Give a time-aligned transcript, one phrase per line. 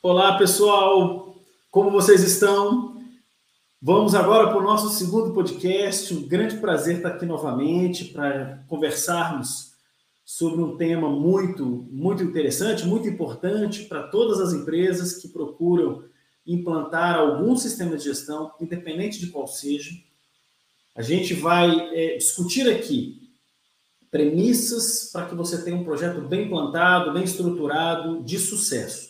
[0.00, 1.34] Olá, pessoal.
[1.72, 3.02] Como vocês estão?
[3.82, 6.14] Vamos agora para o nosso segundo podcast.
[6.14, 9.72] Um grande prazer estar aqui novamente para conversarmos
[10.24, 16.04] sobre um tema muito, muito interessante, muito importante para todas as empresas que procuram
[16.46, 19.90] implantar algum sistema de gestão, independente de qual seja.
[20.94, 23.32] A gente vai é, discutir aqui
[24.12, 29.07] premissas para que você tenha um projeto bem plantado, bem estruturado, de sucesso.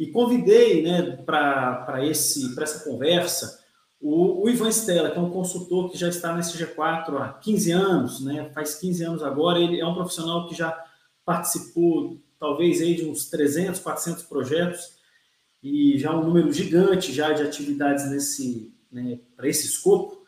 [0.00, 3.60] E convidei né, para essa conversa
[4.00, 7.70] o, o, Ivan Stella, que é um consultor que já está nesse G4 há 15
[7.72, 10.74] anos, né, faz 15 anos agora, ele é um profissional que já
[11.22, 14.94] participou talvez aí de uns 300, 400 projetos
[15.62, 20.24] e já um número gigante já de atividades nesse né, para esse escopo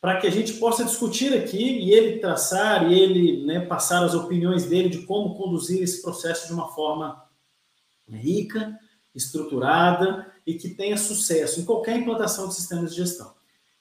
[0.00, 4.14] para que a gente possa discutir aqui e ele traçar e ele né, passar as
[4.14, 7.22] opiniões dele de como conduzir esse processo de uma forma
[8.10, 8.78] rica,
[9.14, 13.34] estruturada e que tenha sucesso em qualquer implantação de sistemas de gestão.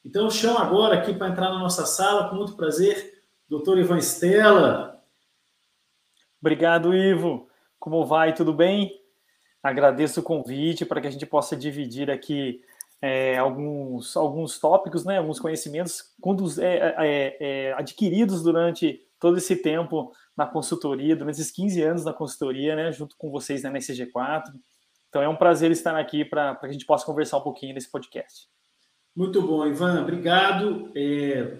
[0.03, 3.99] Então, eu chamo agora aqui para entrar na nossa sala, com muito prazer, doutor Ivan
[3.99, 4.99] Stella.
[6.39, 7.47] Obrigado, Ivo.
[7.79, 8.33] Como vai?
[8.33, 8.99] Tudo bem?
[9.61, 12.61] Agradeço o convite para que a gente possa dividir aqui
[13.01, 16.13] é, alguns, alguns tópicos, né, alguns conhecimentos
[16.59, 22.13] é, é, é, adquiridos durante todo esse tempo na consultoria, durante esses 15 anos na
[22.13, 24.51] consultoria, né, junto com vocês né, na SG4.
[25.11, 27.91] Então é um prazer estar aqui para que a gente possa conversar um pouquinho nesse
[27.91, 28.47] podcast.
[29.13, 30.89] Muito bom, Ivan, obrigado.
[30.95, 31.57] É,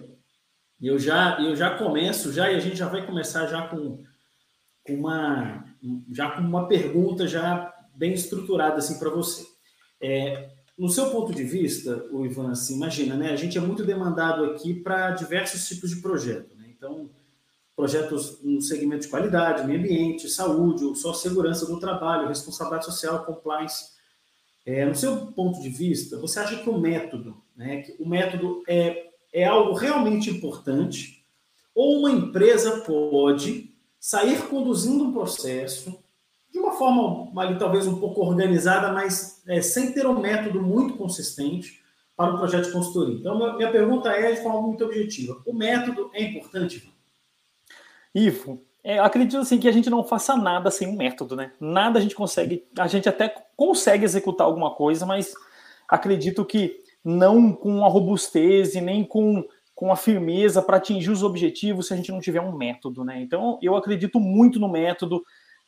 [0.80, 4.02] eu já eu já começo já e a gente já vai começar já com
[4.88, 5.62] uma
[6.10, 9.46] já com uma pergunta já bem estruturada assim para você.
[10.00, 13.32] É, no seu ponto de vista, o Ivan, assim, imagina, né?
[13.32, 16.72] A gente é muito demandado aqui para diversos tipos de projeto, né?
[16.74, 17.10] Então,
[17.82, 23.24] projetos no segmento de qualidade, meio ambiente, saúde, ou só segurança do trabalho, responsabilidade social,
[23.24, 23.90] compliance.
[24.64, 27.82] É, no seu ponto de vista, você acha que o método, né?
[27.82, 31.24] Que o método é, é algo realmente importante?
[31.74, 35.98] Ou uma empresa pode sair conduzindo um processo
[36.52, 40.94] de uma forma ali talvez um pouco organizada, mas é, sem ter um método muito
[40.94, 41.80] consistente
[42.16, 43.16] para o projeto de consultoria.
[43.16, 45.42] Então, minha pergunta é de forma muito objetiva.
[45.44, 46.91] O método é importante?
[48.14, 51.52] Ivo, é, acredito assim que a gente não faça nada sem um método, né?
[51.60, 55.32] Nada a gente consegue, a gente até consegue executar alguma coisa, mas
[55.88, 61.22] acredito que não com a robustez e nem com, com a firmeza para atingir os
[61.22, 63.20] objetivos se a gente não tiver um método, né?
[63.20, 65.22] Então, eu acredito muito no método,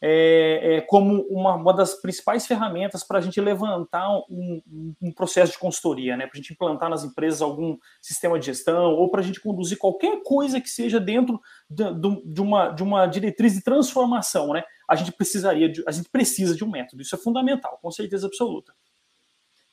[0.06, 4.60] é, é, como uma, uma, das principais ferramentas para a gente levantar um,
[5.00, 6.26] um, processo de consultoria, né?
[6.26, 9.78] para a gente implantar nas empresas algum sistema de gestão ou para a gente conduzir
[9.78, 11.84] qualquer coisa que seja dentro de,
[12.22, 14.52] de, uma, de uma diretriz de transformação.
[14.52, 14.62] Né?
[14.86, 18.26] A gente precisaria de, a gente precisa de um método, isso é fundamental, com certeza
[18.26, 18.74] absoluta.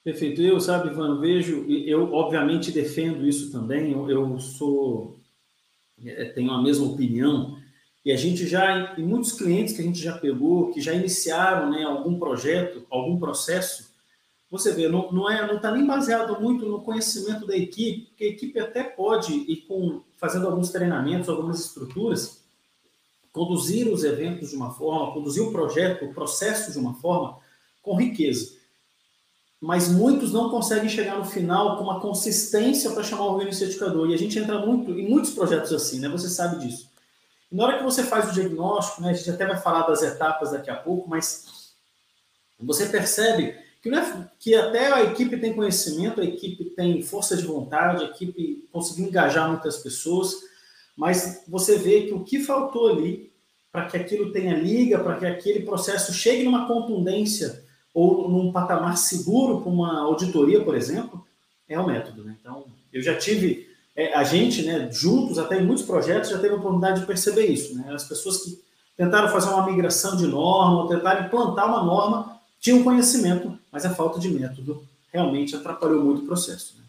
[0.02, 0.42] Perfeito.
[0.42, 5.20] Eu, sabe, Ivan, vejo, eu obviamente defendo isso também, eu, eu sou,
[6.02, 7.61] é, tenho a mesma opinião,
[8.04, 11.70] e a gente já, e muitos clientes que a gente já pegou, que já iniciaram
[11.70, 13.92] né, algum projeto, algum processo,
[14.50, 18.24] você vê, não, não é, não está nem baseado muito no conhecimento da equipe, porque
[18.24, 22.42] a equipe até pode ir com, fazendo alguns treinamentos, algumas estruturas,
[23.32, 27.38] conduzir os eventos de uma forma, conduzir o projeto, o processo de uma forma
[27.84, 28.60] com riqueza.
[29.62, 34.10] Mas muitos não conseguem chegar no final com uma consistência para chamar o certificador.
[34.10, 36.10] E a gente entra muito em muitos projetos assim, né?
[36.10, 36.91] Você sabe disso
[37.52, 40.52] na hora que você faz o diagnóstico, né, a gente até vai falar das etapas
[40.52, 41.74] daqui a pouco, mas
[42.60, 47.44] você percebe que, é, que até a equipe tem conhecimento, a equipe tem força de
[47.44, 50.36] vontade, a equipe conseguiu engajar muitas pessoas,
[50.96, 53.32] mas você vê que o que faltou ali
[53.72, 57.64] para que aquilo tenha liga, para que aquele processo chegue numa contundência
[57.94, 61.26] ou num patamar seguro para uma auditoria, por exemplo,
[61.68, 62.24] é o método.
[62.24, 62.38] Né?
[62.40, 66.54] Então, eu já tive é, a gente, né, juntos, até em muitos projetos, já teve
[66.54, 67.78] a oportunidade de perceber isso.
[67.78, 67.94] Né?
[67.94, 68.62] As pessoas que
[68.96, 73.94] tentaram fazer uma migração de norma, ou tentaram implantar uma norma, tinham conhecimento, mas a
[73.94, 76.78] falta de método realmente atrapalhou muito o processo.
[76.78, 76.84] Né?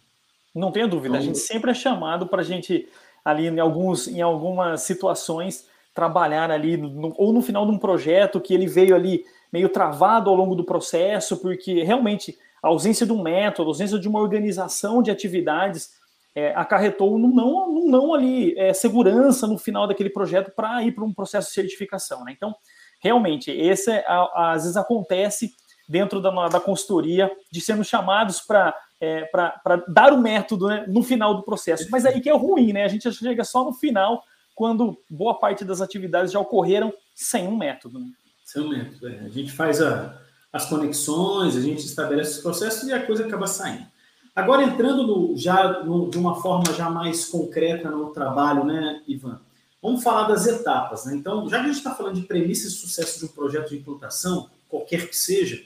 [0.54, 2.88] Não tenha dúvida, então, a gente sempre é chamado para a gente,
[3.25, 8.40] ali em, alguns, em algumas situações, trabalhar ali, no, ou no final de um projeto
[8.40, 13.12] que ele veio ali meio travado ao longo do processo, porque realmente a ausência de
[13.12, 16.00] um método, a ausência de uma organização de atividades
[16.34, 21.05] é, acarretou no não, não ali é, segurança no final daquele projeto para ir para
[21.05, 22.25] um processo de certificação.
[22.25, 22.32] Né?
[22.37, 22.55] Então,
[23.00, 25.52] realmente, esse é, às vezes acontece
[25.88, 31.02] dentro da, da consultoria de sermos chamados para é, para dar o método né, no
[31.02, 31.88] final do processo.
[31.90, 32.85] Mas aí que é ruim, né?
[32.85, 34.23] A gente chega só no final,
[34.55, 37.99] quando boa parte das atividades já ocorreram sem um método.
[37.99, 38.06] Né?
[38.44, 39.08] Sem um método.
[39.08, 39.19] É.
[39.19, 40.17] A gente faz a,
[40.52, 43.87] as conexões, a gente estabelece os processos e a coisa acaba saindo.
[44.34, 49.40] Agora, entrando no, já no, de uma forma já mais concreta no trabalho, né, Ivan?
[49.82, 51.05] Vamos falar das etapas.
[51.05, 51.17] Né?
[51.17, 53.76] Então, já que a gente está falando de premissa de sucesso de um projeto de
[53.76, 55.62] implantação, qualquer que seja,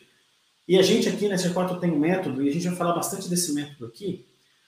[0.67, 3.29] e a gente aqui na G4 tem um método, e a gente vai falar bastante
[3.29, 4.27] desse método aqui,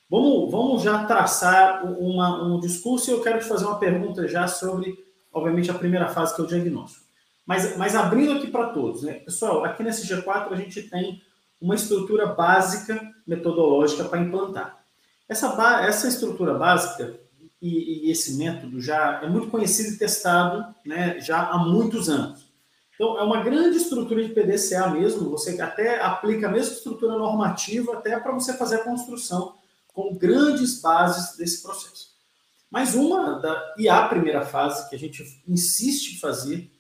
[0.09, 4.47] vamos, vamos já traçar uma, um discurso e eu quero te fazer uma pergunta já
[4.47, 4.97] sobre,
[5.33, 7.05] obviamente, a primeira fase, que é o diagnóstico.
[7.45, 9.15] Mas, mas abrindo aqui para todos, né?
[9.15, 11.21] Pessoal, aqui nesse G4 a gente tem
[11.61, 14.85] uma estrutura básica metodológica para implantar.
[15.29, 17.19] Essa, essa estrutura básica
[17.61, 22.49] e, e, esse método já é muito conhecido e testado né, já há muitos anos.
[22.95, 27.95] Então, é uma grande estrutura de PDCA mesmo, você até aplica a mesma estrutura normativa
[27.95, 29.55] até para você fazer a construção
[29.87, 32.09] com grandes bases desse processo.
[32.71, 36.71] Mas uma, da, e a primeira fase que a gente insiste em fazer,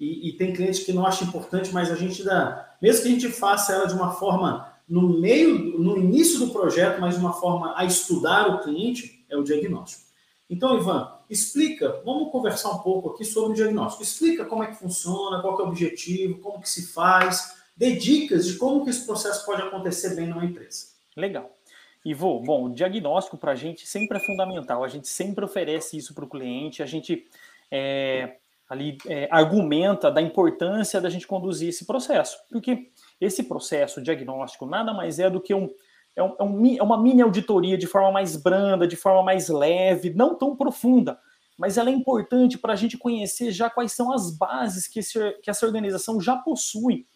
[0.00, 3.12] e, e tem clientes que não acham importante, mas a gente dá, mesmo que a
[3.12, 7.34] gente faça ela de uma forma no meio, no início do projeto, mas de uma
[7.34, 10.10] forma a estudar o cliente, é o diagnóstico.
[10.48, 14.02] Então, Ivan, explica, vamos conversar um pouco aqui sobre o diagnóstico.
[14.02, 18.46] Explica como é que funciona, qual é o objetivo, como que se faz, dê dicas
[18.46, 20.88] de como que esse processo pode acontecer bem numa empresa.
[21.16, 21.56] Legal.
[22.04, 26.14] Ivo, bom, o diagnóstico para a gente sempre é fundamental, a gente sempre oferece isso
[26.14, 27.28] para o cliente, a gente
[27.70, 28.38] é,
[28.70, 34.94] ali é, argumenta da importância da gente conduzir esse processo, porque esse processo diagnóstico nada
[34.94, 35.68] mais é do que um,
[36.14, 39.48] é, um, é, um, é uma mini auditoria de forma mais branda, de forma mais
[39.48, 41.18] leve, não tão profunda,
[41.58, 45.18] mas ela é importante para a gente conhecer já quais são as bases que, esse,
[45.42, 47.08] que essa organização já possui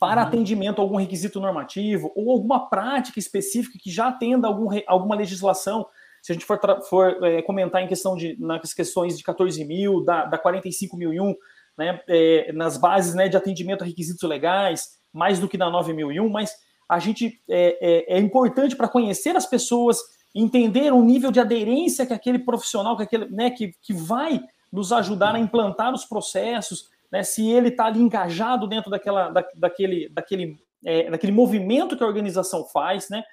[0.00, 0.26] para uhum.
[0.26, 5.86] atendimento a algum requisito normativo ou alguma prática específica que já atenda algum, alguma legislação
[6.22, 6.58] se a gente for,
[6.88, 11.34] for é, comentar em questão de nas questões de 14 mil, da, da 45.001,
[11.76, 16.30] né, é, nas bases né, de atendimento a requisitos legais, mais do que na 9.001,
[16.30, 16.52] mas
[16.88, 19.98] a gente é, é, é importante para conhecer as pessoas,
[20.32, 24.40] entender o nível de aderência que aquele profissional, que, aquele, né, que, que vai
[24.72, 29.44] nos ajudar a implantar os processos, né, se ele está ali engajado dentro daquela, da,
[29.56, 33.24] daquele, daquele, é, daquele movimento que a organização faz, né,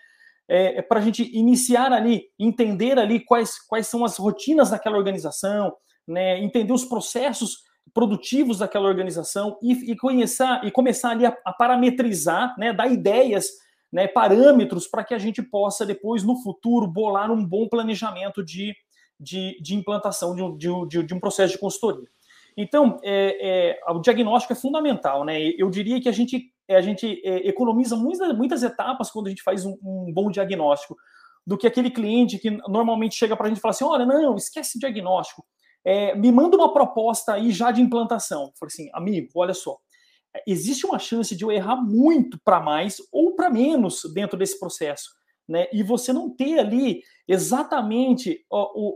[0.50, 4.98] é, é para a gente iniciar ali, entender ali quais, quais são as rotinas daquela
[4.98, 5.74] organização,
[6.08, 7.60] né, entender os processos
[7.94, 13.48] produtivos daquela organização e, e conhecer e começar ali a, a parametrizar, né, dar ideias,
[13.92, 18.76] né, parâmetros para que a gente possa depois no futuro bolar um bom planejamento de,
[19.20, 22.08] de, de implantação de, de, de um processo de consultoria.
[22.62, 25.40] Então, é, é, o diagnóstico é fundamental, né?
[25.58, 29.30] Eu diria que a gente é, a gente é, economiza muitas, muitas etapas quando a
[29.30, 30.98] gente faz um, um, bom diagnóstico,
[31.48, 34.36] do que aquele cliente que normalmente chega para a gente e fala assim: olha, não,
[34.36, 35.46] esquece diagnóstico,
[35.86, 38.52] é, me manda uma proposta aí já de implantação.
[38.60, 39.78] Falei assim, amigo, olha só,
[40.46, 45.18] existe uma chance de eu errar muito para mais ou para menos dentro desse processo.
[45.48, 48.44] Né, e você não ter ali exatamente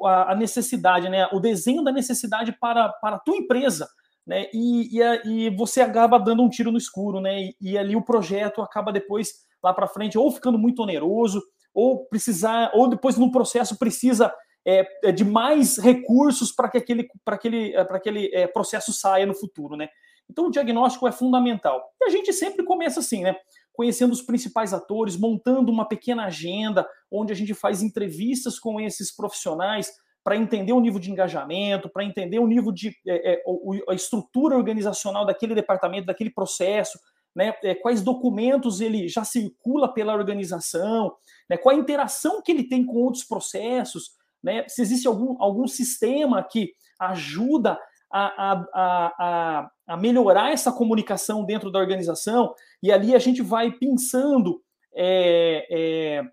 [0.03, 3.88] a, necessidade, né, o desenho da necessidade para, para a tua empresa,
[4.25, 4.47] né?
[4.51, 7.41] E, e, e, você acaba dando um tiro no escuro, né?
[7.44, 11.44] E, e ali o projeto acaba depois lá para frente ou ficando muito oneroso,
[11.74, 14.33] ou precisar, ou depois no processo precisa
[14.65, 19.25] é, é de mais recursos para que aquele, para aquele, para aquele é, processo saia
[19.25, 19.89] no futuro, né?
[20.27, 21.84] Então o diagnóstico é fundamental.
[22.01, 23.36] E a gente sempre começa assim, né?
[23.74, 29.13] Conhecendo os principais atores, montando uma pequena agenda onde a gente faz entrevistas com esses
[29.15, 29.92] profissionais
[30.24, 33.44] para entender o nível de engajamento, para entender o nível de é, é,
[33.89, 36.98] a estrutura organizacional daquele departamento, daquele processo,
[37.36, 41.13] né, é, quais documentos ele já circula pela organização,
[41.50, 44.12] né, qual a interação que ele tem com outros processos,
[44.42, 47.77] né, se existe algum, algum sistema que ajuda
[48.13, 53.72] a, a, a, a, melhorar essa comunicação dentro da organização, e ali a gente vai
[53.72, 54.62] pensando
[54.96, 56.24] é, é,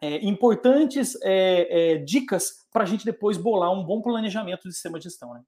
[0.00, 4.98] é, importantes é, é, dicas para a gente depois bolar um bom planejamento do sistema
[4.98, 5.34] de gestão.
[5.34, 5.42] Né?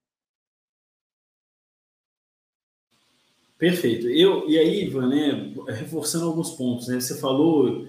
[3.57, 4.09] Perfeito.
[4.09, 7.87] Eu, e aí, Ivan, né, reforçando alguns pontos, né, você falou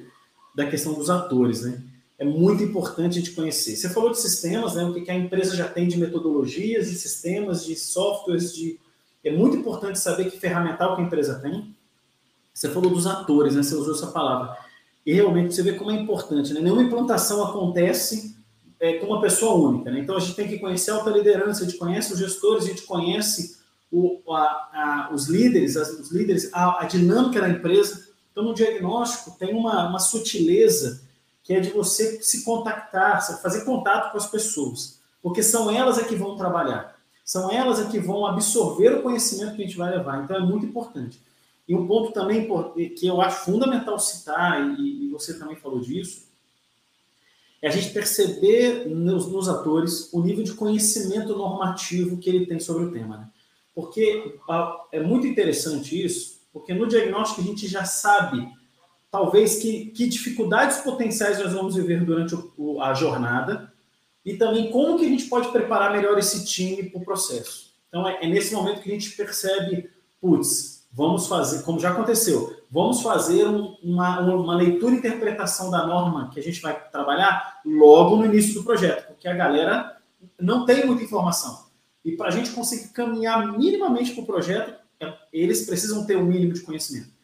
[0.56, 1.89] da questão dos atores, né?
[2.20, 3.78] É muito importante a gente conhecer.
[3.78, 4.84] Você falou de sistemas, né?
[4.84, 8.78] O que a empresa já tem de metodologias, de sistemas, de softwares, de...
[9.24, 11.74] É muito importante saber que ferramental que a empresa tem.
[12.54, 13.64] Você falou dos atores, né?
[13.64, 14.58] Você usou essa palavra.
[15.06, 16.60] E realmente você vê como é importante, né?
[16.60, 18.36] Nenhuma implantação acontece
[18.80, 20.00] é, com uma pessoa única, né?
[20.00, 22.68] Então a gente tem que conhecer a alta liderança, a gente conhece os gestores, a
[22.68, 23.60] gente conhece
[23.92, 28.08] o, a, a, os líderes, as, os líderes, a, a, dinâmica da empresa.
[28.32, 31.02] Então no diagnóstico tem uma, uma sutileza
[31.50, 36.04] que é de você se contactar, fazer contato com as pessoas, porque são elas é
[36.04, 39.90] que vão trabalhar, são elas é que vão absorver o conhecimento que a gente vai
[39.90, 40.24] levar.
[40.24, 41.20] Então é muito importante.
[41.68, 42.48] E um ponto também
[42.96, 46.28] que eu acho fundamental citar, e, você também falou disso,
[47.64, 52.60] é a gente perceber nos, nos, atores o nível de conhecimento normativo que ele tem
[52.60, 53.18] sobre o tema.
[53.18, 53.28] Né?
[53.74, 54.36] Porque
[54.92, 58.48] é muito interessante isso, porque no diagnóstico a gente já sabe,
[59.12, 63.72] talvez, que, que dificuldades potenciais nós vamos viver durante o, a jornada
[64.24, 67.74] e também como que a gente pode preparar melhor esse time para o processo.
[67.88, 69.90] Então, é, é nesse momento que a gente percebe,
[70.22, 75.86] putz, vamos fazer, como já aconteceu, vamos fazer um, uma, uma leitura e interpretação da
[75.86, 79.98] norma que a gente vai trabalhar logo no início do projeto, porque a galera
[80.40, 81.68] não tem muita informação.
[82.04, 86.22] E para a gente conseguir caminhar minimamente para o projeto, é, eles precisam ter o
[86.22, 87.19] um mínimo de conhecimento.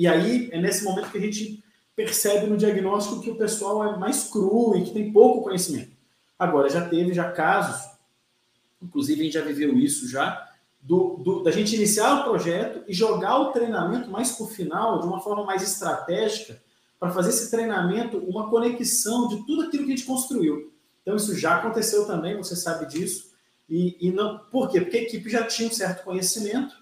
[0.00, 1.62] E aí é nesse momento que a gente
[1.94, 5.90] percebe no diagnóstico que o pessoal é mais cru e que tem pouco conhecimento.
[6.38, 7.86] Agora, já teve já casos,
[8.80, 10.48] inclusive a gente já viveu isso já,
[10.80, 15.00] do, do, da gente iniciar o projeto e jogar o treinamento mais para o final,
[15.00, 16.62] de uma forma mais estratégica,
[16.98, 20.72] para fazer esse treinamento uma conexão de tudo aquilo que a gente construiu.
[21.02, 23.32] Então, isso já aconteceu também, você sabe disso.
[23.68, 24.80] E, e não, por quê?
[24.80, 26.79] Porque a equipe já tinha um certo conhecimento,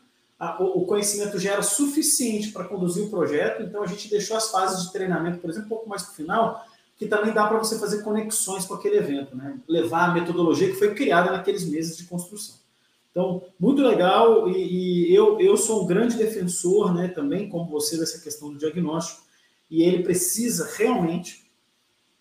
[0.61, 4.85] o, conhecimento já era suficiente para conduzir o projeto, então a gente deixou as fases
[4.85, 6.65] de treinamento, por exemplo, um pouco mais para o final,
[6.97, 9.59] que também dá para você fazer conexões com aquele evento, né?
[9.69, 12.57] levar a metodologia que foi criada naqueles meses de construção.
[13.11, 17.99] Então, muito legal, e, e, eu, eu sou um grande defensor, né, também, como você,
[17.99, 19.23] dessa questão do diagnóstico,
[19.69, 21.51] e ele precisa realmente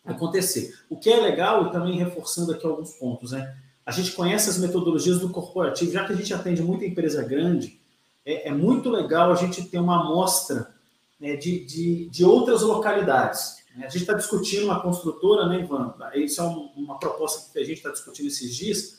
[0.03, 0.73] acontecer.
[0.89, 3.55] O que é legal, e também reforçando aqui alguns pontos, né,
[3.85, 7.79] a gente conhece as metodologias do corporativo, já que a gente atende muita empresa grande,
[8.27, 10.75] é, é muito legal a gente ter uma amostra
[11.17, 13.57] né, de, de, de outras localidades.
[13.77, 15.93] A gente está discutindo uma construtora, né, Ivan?
[16.15, 18.97] Isso é uma proposta que a gente está discutindo esses dias,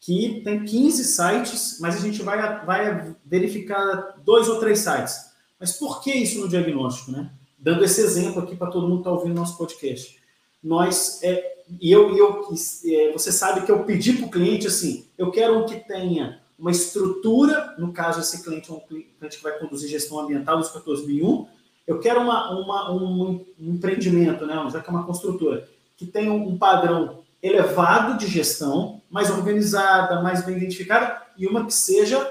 [0.00, 5.30] que tem 15 sites, mas a gente vai, vai verificar dois ou três sites.
[5.58, 7.30] Mas por que isso no diagnóstico, né?
[7.58, 10.18] Dando esse exemplo aqui para todo mundo que está ouvindo nosso podcast.
[10.62, 12.48] Nós, é, e eu, eu
[12.86, 16.40] é, você sabe que eu pedi para o cliente assim, eu quero um que tenha
[16.60, 20.68] uma estrutura, no caso esse cliente é um cliente que vai conduzir gestão ambiental dos
[20.68, 21.48] 14001,
[21.86, 26.32] eu quero uma, uma, um, um empreendimento, né, já que é uma construtora, que tenha
[26.32, 32.30] um padrão elevado de gestão, mais organizada, mais bem identificada, e uma que seja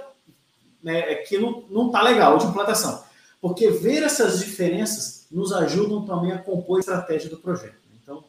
[0.81, 3.03] né, que não está legal de implantação.
[3.41, 7.79] Porque ver essas diferenças nos ajudam também a compor a estratégia do projeto.
[8.01, 8.24] Então,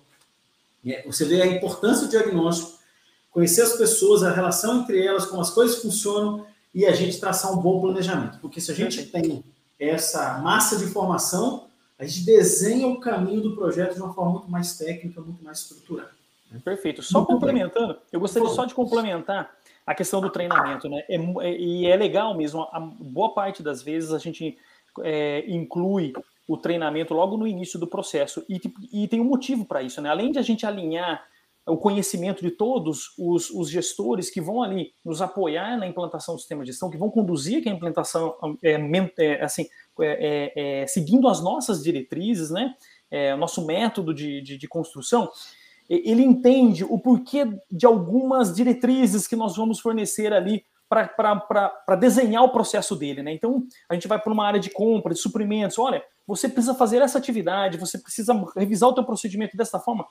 [0.87, 2.80] é, você vê a importância do diagnóstico,
[3.31, 7.53] conhecer as pessoas, a relação entre elas, como as coisas funcionam, e a gente traçar
[7.53, 8.39] um bom planejamento.
[8.41, 9.45] Porque se a gente tem
[9.79, 11.67] essa massa de informação,
[11.99, 15.59] a gente desenha o caminho do projeto de uma forma muito mais técnica, muito mais
[15.61, 16.11] estruturada.
[16.65, 17.03] Perfeito.
[17.03, 18.03] Só Muito complementando, bem.
[18.13, 19.55] eu gostaria só de complementar
[19.87, 21.05] a questão do treinamento, né?
[21.09, 24.59] É, é, e é legal mesmo, a boa parte das vezes a gente
[25.01, 26.13] é, inclui
[26.49, 28.45] o treinamento logo no início do processo.
[28.49, 28.61] E,
[28.93, 30.11] e tem um motivo para isso, né?
[30.11, 31.25] Além de a gente alinhar
[31.67, 36.39] o conhecimento de todos os, os, gestores que vão ali nos apoiar na implantação do
[36.39, 38.81] sistema de gestão, que vão conduzir a implantação, é,
[39.19, 39.67] é, assim,
[40.01, 42.75] é, é, seguindo as nossas diretrizes, né?
[43.39, 45.29] nosso método de, de, de construção,
[45.89, 52.51] ele entende o porquê de algumas diretrizes que nós vamos fornecer ali para desenhar o
[52.51, 53.33] processo dele, né?
[53.33, 55.79] Então, a gente vai para uma área de compra, de suprimentos.
[55.79, 60.07] Olha, você precisa fazer essa atividade, você precisa revisar o teu procedimento dessa forma.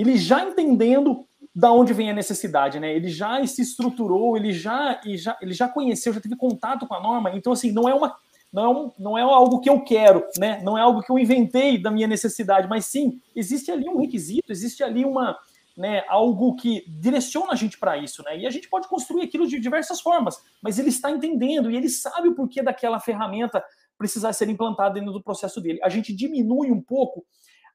[0.00, 2.94] Ele já entendendo da onde vem a necessidade, né?
[2.94, 6.94] Ele já se estruturou, ele já, ele já, ele já conheceu, já teve contato com
[6.94, 7.32] a norma.
[7.34, 8.16] Então, assim, não é uma
[8.52, 10.60] não é, não é algo que eu quero, né?
[10.62, 14.50] não é algo que eu inventei da minha necessidade, mas sim, existe ali um requisito,
[14.50, 15.38] existe ali uma,
[15.76, 18.38] né, algo que direciona a gente para isso, né?
[18.38, 21.88] E a gente pode construir aquilo de diversas formas, mas ele está entendendo e ele
[21.88, 23.62] sabe o porquê daquela ferramenta
[23.98, 25.80] precisar ser implantada dentro do processo dele.
[25.82, 27.24] A gente diminui um pouco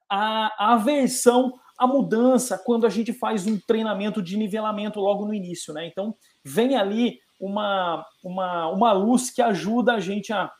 [0.09, 1.53] a, a aversão
[1.83, 5.85] à mudança quando a gente faz um treinamento de nivelamento logo no início, né?
[5.87, 10.51] Então, vem ali uma, uma, uma luz que ajuda a gente a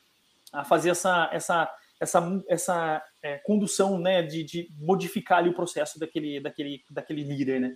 [0.54, 6.00] a fazer essa, essa, essa, essa é, condução né, de, de modificar ali o processo
[6.00, 7.76] daquele, daquele, daquele líder, né?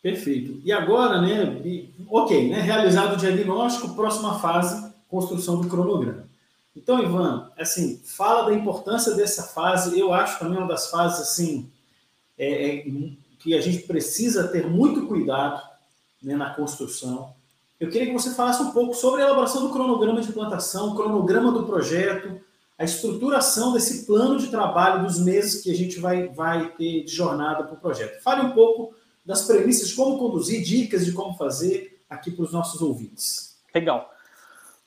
[0.00, 0.60] Perfeito.
[0.64, 1.60] E agora, né,
[2.08, 6.28] ok, né, realizado o diagnóstico, próxima fase, construção do cronograma.
[6.76, 9.98] Então, Ivan, assim, fala da importância dessa fase.
[9.98, 11.72] Eu acho também uma das fases assim
[12.38, 12.84] é, é,
[13.38, 15.62] que a gente precisa ter muito cuidado
[16.22, 17.34] né, na construção.
[17.78, 20.94] Eu queria que você falasse um pouco sobre a elaboração do cronograma de implantação, o
[20.94, 22.40] cronograma do projeto,
[22.78, 27.12] a estruturação desse plano de trabalho dos meses que a gente vai, vai ter de
[27.12, 28.22] jornada para o projeto.
[28.22, 32.80] Fale um pouco das premissas como conduzir, dicas de como fazer aqui para os nossos
[32.80, 33.58] ouvintes.
[33.74, 34.10] Legal.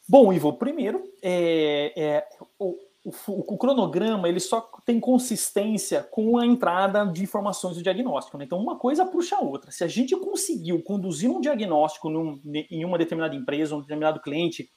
[0.08, 2.28] Bom, Ivo, primeiro, é, é,
[2.58, 2.78] o,
[3.08, 8.38] o, o, cronograma ele só tem consistência com a entrada de informações do diagnóstico.
[8.38, 8.44] Né?
[8.44, 9.72] Então, uma coisa puxa a outra.
[9.72, 14.70] Se a gente conseguiu conduzir um diagnóstico num, em uma determinada empresa, um determinado cliente,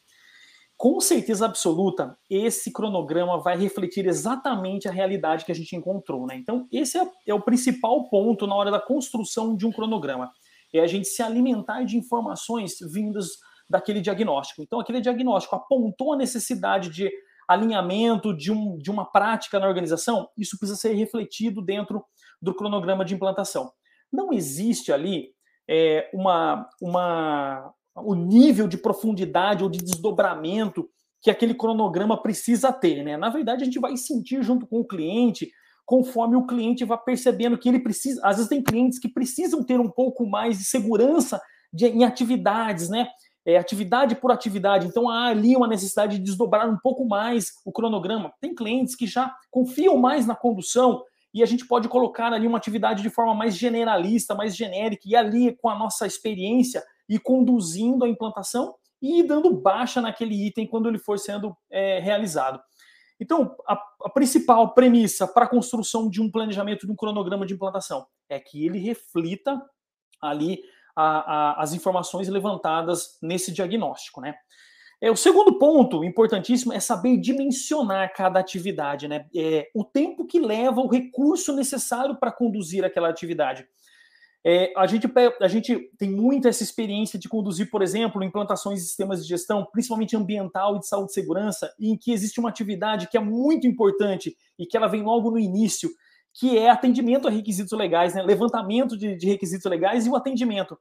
[0.77, 6.25] com certeza absoluta, esse cronograma vai refletir exatamente a realidade que a gente encontrou.
[6.25, 6.37] Né?
[6.37, 10.31] Então, esse é, é o principal ponto na hora da construção de um cronograma.
[10.73, 13.27] É a gente se alimentar de informações vindas
[13.69, 14.63] daquele diagnóstico.
[14.63, 17.11] Então, aquele diagnóstico apontou a necessidade de
[17.51, 22.05] alinhamento de, um, de uma prática na organização, isso precisa ser refletido dentro
[22.41, 23.73] do cronograma de implantação.
[24.13, 25.31] Não existe ali
[25.69, 30.89] é, uma, uma, o nível de profundidade ou de desdobramento
[31.21, 33.17] que aquele cronograma precisa ter, né?
[33.17, 35.51] Na verdade, a gente vai sentir junto com o cliente,
[35.85, 38.21] conforme o cliente vai percebendo que ele precisa.
[38.25, 41.41] Às vezes tem clientes que precisam ter um pouco mais de segurança
[41.73, 43.09] de, em atividades, né?
[43.51, 44.87] É, atividade por atividade.
[44.87, 48.33] Então há ali uma necessidade de desdobrar um pouco mais o cronograma.
[48.41, 51.03] Tem clientes que já confiam mais na condução
[51.35, 55.17] e a gente pode colocar ali uma atividade de forma mais generalista, mais genérica, e
[55.17, 60.89] ali com a nossa experiência e conduzindo a implantação e dando baixa naquele item quando
[60.89, 62.61] ele for sendo é, realizado.
[63.19, 67.55] Então, a, a principal premissa para a construção de um planejamento, de um cronograma de
[67.55, 69.61] implantação, é que ele reflita
[70.21, 70.63] ali
[70.95, 74.35] a, a, as informações levantadas nesse diagnóstico, né?
[75.03, 79.27] É, o segundo ponto importantíssimo é saber dimensionar cada atividade, né?
[79.35, 83.67] É, o tempo que leva o recurso necessário para conduzir aquela atividade.
[84.45, 85.07] É, a, gente,
[85.41, 89.67] a gente tem muita essa experiência de conduzir, por exemplo, implantações de sistemas de gestão,
[89.71, 93.67] principalmente ambiental e de saúde e segurança, em que existe uma atividade que é muito
[93.67, 95.91] importante e que ela vem logo no início,
[96.33, 98.23] que é atendimento a requisitos legais, né?
[98.23, 100.79] levantamento de, de requisitos legais e o atendimento.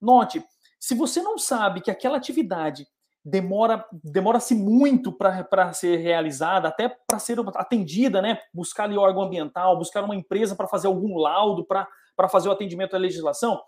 [0.00, 0.44] Note,
[0.78, 2.86] se você não sabe que aquela atividade
[3.24, 8.38] demora demora-se muito para ser realizada, até para ser atendida, né?
[8.52, 11.88] Buscar ali órgão ambiental, buscar uma empresa para fazer algum laudo, para
[12.28, 13.62] fazer o atendimento da legislação.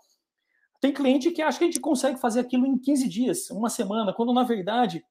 [0.79, 4.13] Tem cliente que acha que a gente consegue fazer aquilo em 15 dias, uma semana,
[4.13, 5.03] quando na verdade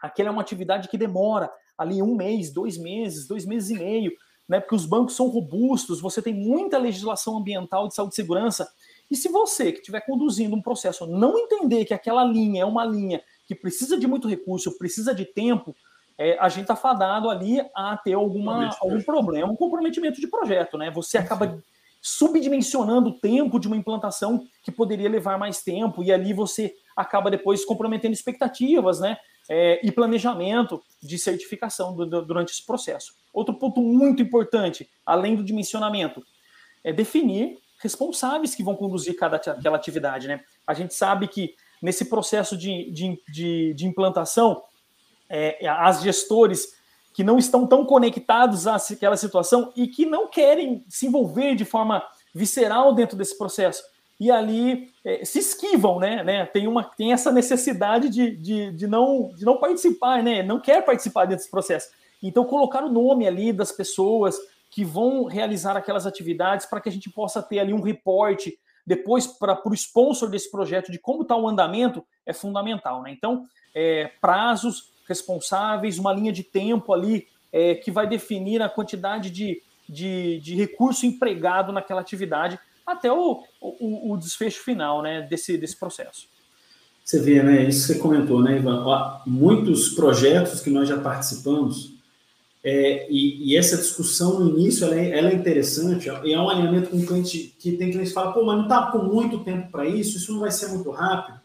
[0.00, 4.12] aquela é uma atividade que demora ali um mês, dois meses, dois meses e meio,
[4.50, 4.58] né?
[4.58, 8.68] Porque os bancos são robustos, você tem muita legislação ambiental de saúde e segurança.
[9.08, 12.84] E se você que estiver conduzindo um processo não entender que aquela linha é uma
[12.84, 15.74] linha que precisa de muito recurso, precisa de tempo,
[16.18, 20.76] é, a gente está fadado ali a ter alguma, algum problema, um comprometimento de projeto,
[20.76, 20.90] né?
[20.90, 21.62] Você acaba
[22.02, 27.30] subdimensionando o tempo de uma implantação que poderia levar mais tempo, e ali você acaba
[27.30, 29.16] depois comprometendo expectativas, né?
[29.52, 33.14] É, e planejamento de certificação do, do, durante esse processo.
[33.32, 36.22] Outro ponto muito importante, além do dimensionamento,
[36.84, 40.40] é definir responsáveis que vão conduzir cada aquela atividade, né?
[40.64, 44.62] A gente sabe que nesse processo de, de, de, de implantação,
[45.28, 46.78] é, as gestores
[47.12, 52.02] que não estão tão conectados àquela situação e que não querem se envolver de forma
[52.34, 53.82] visceral dentro desse processo.
[54.20, 56.22] E ali é, se esquivam, né?
[56.22, 56.44] né?
[56.44, 60.42] Tem, uma, tem essa necessidade de, de, de, não, de não participar, né?
[60.42, 61.88] Não quer participar desse processo.
[62.22, 64.36] Então, colocar o nome ali das pessoas
[64.70, 69.26] que vão realizar aquelas atividades para que a gente possa ter ali um reporte depois
[69.26, 73.12] para o sponsor desse projeto de como está o andamento é fundamental, né?
[73.12, 79.30] Então, é, prazos, responsáveis, uma linha de tempo ali é, que vai definir a quantidade
[79.30, 85.56] de, de, de, recurso empregado naquela atividade até o, o, o, desfecho final né, desse,
[85.56, 86.28] desse processo.
[87.04, 87.64] Você vê, né?
[87.64, 88.84] Isso que você comentou, né, Ivan?
[89.26, 91.92] Muitos projetos que nós já participamos,
[92.62, 96.50] é, e, e, essa discussão no início ela é, ela é, interessante, e é um
[96.50, 99.42] alinhamento com o cliente que tem cliente que fala, pô, mas não está com muito
[99.42, 101.40] tempo para isso, isso não vai ser muito rápido.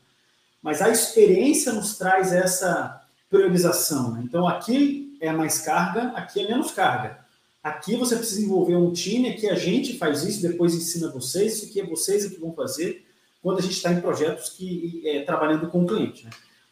[0.62, 4.12] Mas a experiência nos traz essa priorização.
[4.12, 4.24] Né?
[4.26, 7.25] Então, aqui é mais carga, aqui é menos carga.
[7.66, 11.66] Aqui você precisa envolver um time, aqui a gente faz isso, depois ensina vocês, isso
[11.66, 13.04] aqui é vocês que vão fazer
[13.42, 16.26] quando a gente está em projetos que é, trabalhando com o cliente.
[16.26, 16.30] Né?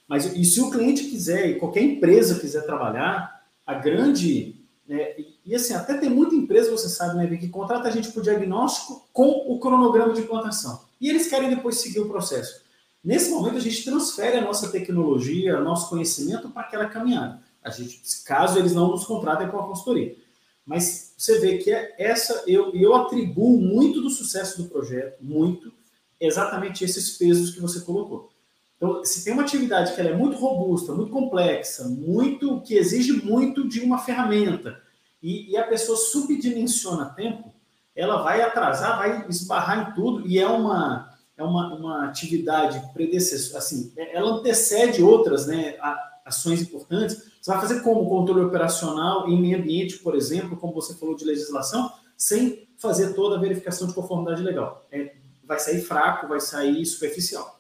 [0.08, 4.64] Mas e se o cliente quiser, e qualquer empresa quiser trabalhar, a grande.
[4.88, 8.22] Né, e assim, até tem muita empresa, você sabe, né, que contrata a gente o
[8.22, 10.80] diagnóstico com o cronograma de implantação.
[11.02, 12.62] E eles querem depois seguir o processo.
[13.04, 17.42] Nesse momento, a gente transfere a nossa tecnologia, nosso conhecimento para aquela caminhada.
[17.64, 20.22] A gente, caso eles não nos contratem com a consultoria.
[20.66, 25.74] Mas você vê que é essa, eu, eu atribuo muito do sucesso do projeto, muito,
[26.20, 28.32] exatamente esses pesos que você colocou.
[28.78, 33.14] Então, se tem uma atividade que ela é muito robusta, muito complexa, muito que exige
[33.14, 34.82] muito de uma ferramenta,
[35.22, 37.54] e, e a pessoa subdimensiona tempo,
[37.96, 43.60] ela vai atrasar, vai esbarrar em tudo, e é uma, é uma, uma atividade predecessora,
[43.60, 45.78] assim, é, ela antecede outras, né?
[46.26, 50.96] Ações importantes, você vai fazer como controle operacional em meio ambiente, por exemplo, como você
[50.96, 54.88] falou de legislação, sem fazer toda a verificação de conformidade legal.
[54.90, 57.60] É, vai sair fraco, vai sair superficial.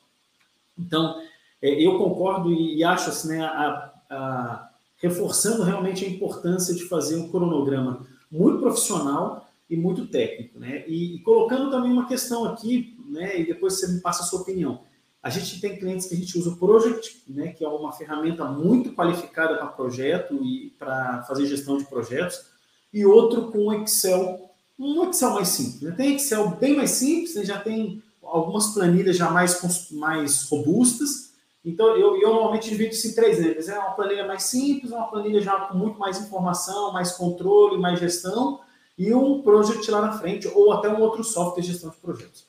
[0.79, 1.21] Então,
[1.61, 6.87] é, eu concordo e, e acho assim, né, a, a, reforçando realmente a importância de
[6.87, 10.85] fazer um cronograma muito profissional e muito técnico, né?
[10.87, 13.37] E, e, colocando também uma questão aqui, né?
[13.37, 14.85] E depois você me passa a sua opinião.
[15.23, 17.53] A gente tem clientes que a gente usa o Project, né?
[17.53, 22.45] Que é uma ferramenta muito qualificada para projeto e para fazer gestão de projetos,
[22.93, 25.81] e outro com Excel, um Excel mais simples.
[25.81, 25.91] Né?
[25.91, 27.45] Tem Excel bem mais simples, né?
[27.45, 29.59] já tem algumas planilhas já mais,
[29.91, 31.33] mais robustas,
[31.65, 33.69] então, eu, eu normalmente divido isso em três níveis.
[33.69, 37.99] É uma planilha mais simples, uma planilha já com muito mais informação, mais controle, mais
[37.99, 38.59] gestão,
[38.97, 42.45] e um project lá na frente, ou até um outro software de gestão de projetos.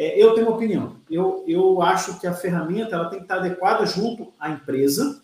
[0.00, 0.96] É, eu tenho uma opinião.
[1.10, 5.22] Eu, eu acho que a ferramenta ela tem que estar adequada junto à empresa,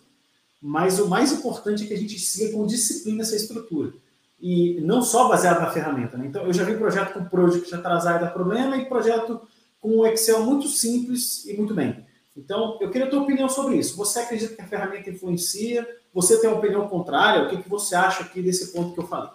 [0.61, 3.91] mas o mais importante é que a gente siga com disciplina essa estrutura.
[4.39, 6.15] E não só baseado na ferramenta.
[6.15, 6.27] Né?
[6.27, 9.41] Então, eu já vi projeto com project atrasado dá problema e projeto
[9.81, 12.05] com Excel muito simples e muito bem.
[12.35, 13.97] Então, eu queria a tua opinião sobre isso.
[13.97, 15.87] Você acredita que a ferramenta influencia?
[16.13, 17.47] Você tem uma opinião contrária?
[17.47, 19.31] O que, que você acha aqui desse ponto que eu falei?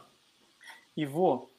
[0.96, 1.50] Ivo,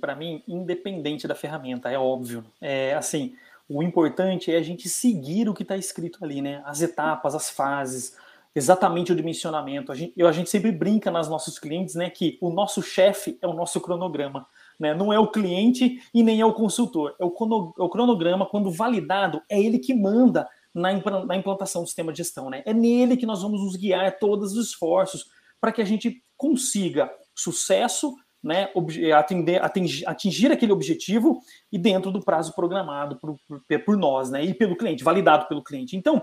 [0.00, 2.44] para mim, independente da ferramenta, é óbvio.
[2.60, 3.34] É assim,
[3.68, 6.62] o importante é a gente seguir o que está escrito ali, né?
[6.64, 8.16] As etapas, as fases,
[8.54, 9.92] exatamente o dimensionamento.
[9.92, 13.46] A gente, a gente sempre brinca nas nossos clientes, né, que o nosso chefe é
[13.46, 14.46] o nosso cronograma.
[14.78, 14.94] Né?
[14.94, 17.14] Não é o cliente e nem é o consultor.
[17.18, 20.92] É o, é o cronograma, quando validado, é ele que manda na,
[21.24, 22.50] na implantação do sistema de gestão.
[22.50, 22.62] Né?
[22.64, 25.26] É nele que nós vamos nos guiar todos os esforços
[25.60, 28.68] para que a gente consiga sucesso, né,
[29.16, 31.40] atender, atingir, atingir, aquele objetivo
[31.72, 35.62] e dentro do prazo programado por, por, por, nós, né, e pelo cliente, validado pelo
[35.62, 35.96] cliente.
[35.96, 36.22] Então,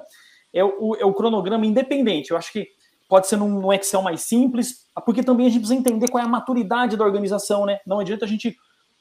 [0.53, 2.31] é o, é o cronograma independente.
[2.31, 2.67] Eu acho que
[3.09, 6.29] pode ser num, Excel mais simples, porque também a gente precisa entender qual é a
[6.29, 7.79] maturidade da organização, né?
[7.85, 8.55] Não adianta a gente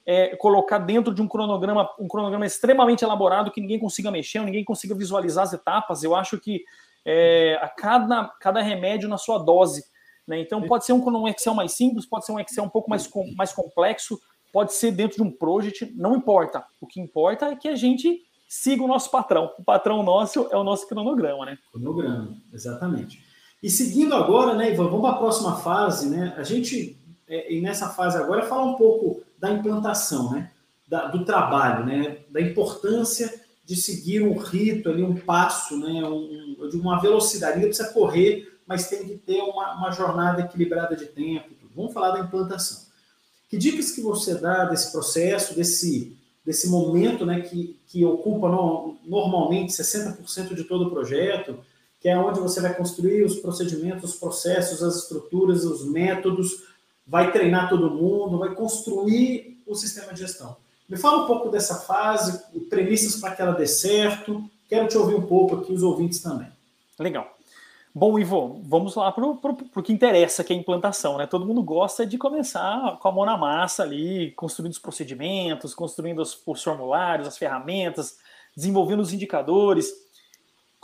[0.06, 4.64] é, colocar dentro de um cronograma, um cronograma extremamente elaborado que ninguém consiga mexer, ninguém
[4.64, 6.02] consiga visualizar as etapas.
[6.02, 6.62] Eu acho que
[7.04, 9.84] é, a cada, cada remédio na sua dose.
[10.26, 10.40] Né?
[10.40, 13.06] Então pode ser um, um Excel mais simples, pode ser um Excel um pouco mais,
[13.06, 14.18] com, mais complexo,
[14.52, 16.64] pode ser dentro de um project, não importa.
[16.80, 19.52] O que importa é que a gente siga o nosso patrão.
[19.58, 21.58] O patrão nosso é o nosso cronograma, né?
[21.72, 23.20] Cronograma, exatamente.
[23.62, 26.34] E seguindo agora, né, Ivan, vamos para a próxima fase, né?
[26.36, 30.50] A gente, é, nessa fase agora, é falar um pouco da implantação, né?
[30.86, 32.18] Da, do trabalho, né?
[32.30, 36.04] Da importância de seguir um rito ali, um passo, né?
[36.04, 37.58] Um, de uma velocidade.
[37.58, 41.50] Não precisa correr, mas tem que ter uma, uma jornada equilibrada de tempo.
[41.74, 42.84] Vamos falar da implantação.
[43.50, 48.96] Que dicas que você dá desse processo, desse, desse momento né, que, que ocupa no,
[49.04, 51.58] normalmente 60% de todo o projeto,
[52.00, 56.62] que é onde você vai construir os procedimentos, os processos, as estruturas, os métodos,
[57.06, 60.56] vai treinar todo mundo, vai construir o sistema de gestão.
[60.88, 64.44] Me fala um pouco dessa fase, premissas para que ela dê certo.
[64.68, 66.48] Quero te ouvir um pouco aqui, os ouvintes também.
[66.98, 67.33] Legal.
[67.96, 71.16] Bom, Ivo, vamos lá para o que interessa, que é a implantação.
[71.16, 71.28] Né?
[71.28, 76.20] Todo mundo gosta de começar com a mão na massa ali, construindo os procedimentos, construindo
[76.20, 78.18] os, os formulários, as ferramentas,
[78.56, 79.92] desenvolvendo os indicadores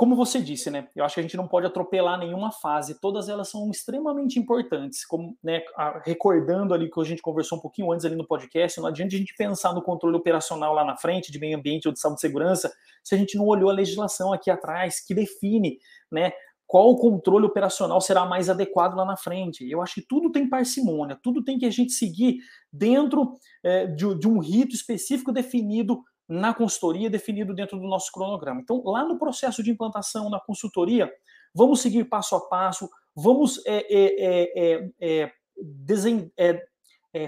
[0.00, 0.88] como você disse, né?
[0.96, 2.98] Eu acho que a gente não pode atropelar nenhuma fase.
[2.98, 5.04] Todas elas são extremamente importantes.
[5.04, 5.62] Como, né,
[6.06, 9.18] recordando ali que a gente conversou um pouquinho antes ali no podcast, não adianta a
[9.18, 12.20] gente pensar no controle operacional lá na frente, de meio ambiente ou de saúde e
[12.22, 12.72] segurança,
[13.04, 15.78] se a gente não olhou a legislação aqui atrás que define,
[16.10, 16.32] né?
[16.70, 19.68] Qual controle operacional será mais adequado lá na frente?
[19.68, 22.38] Eu acho que tudo tem parcimônia, tudo tem que a gente seguir
[22.72, 28.60] dentro é, de, de um rito específico definido na consultoria definido dentro do nosso cronograma.
[28.60, 31.12] Então, lá no processo de implantação na consultoria,
[31.52, 36.30] vamos seguir passo a passo, vamos é, é, é, desen,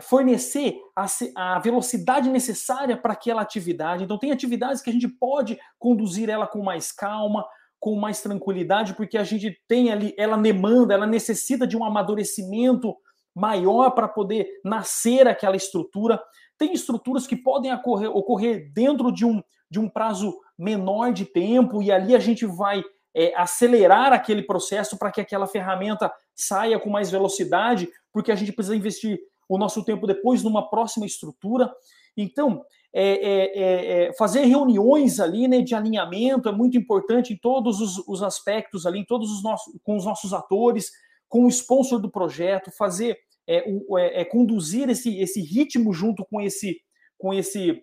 [0.02, 4.04] fornecer a, a, velocidade necessária para aquela atividade.
[4.04, 7.44] Então, tem atividades que a gente pode conduzir ela com mais calma,
[7.82, 12.94] com mais tranquilidade, porque a gente tem ali, ela demanda, ela necessita de um amadurecimento
[13.34, 16.22] maior para poder nascer aquela estrutura.
[16.56, 21.82] Tem estruturas que podem ocorrer, ocorrer dentro de um, de um prazo menor de tempo,
[21.82, 22.84] e ali a gente vai
[23.16, 28.52] é, acelerar aquele processo para que aquela ferramenta saia com mais velocidade, porque a gente
[28.52, 29.18] precisa investir
[29.48, 31.68] o nosso tempo depois numa próxima estrutura.
[32.16, 32.62] Então,
[32.94, 38.06] é, é, é, fazer reuniões ali né, de alinhamento é muito importante em todos os,
[38.06, 40.90] os aspectos ali, em todos os nossos, com os nossos atores,
[41.28, 43.16] com o sponsor do projeto, fazer
[43.48, 46.80] é, o, é, é, conduzir esse, esse ritmo junto com esse,
[47.16, 47.82] com esse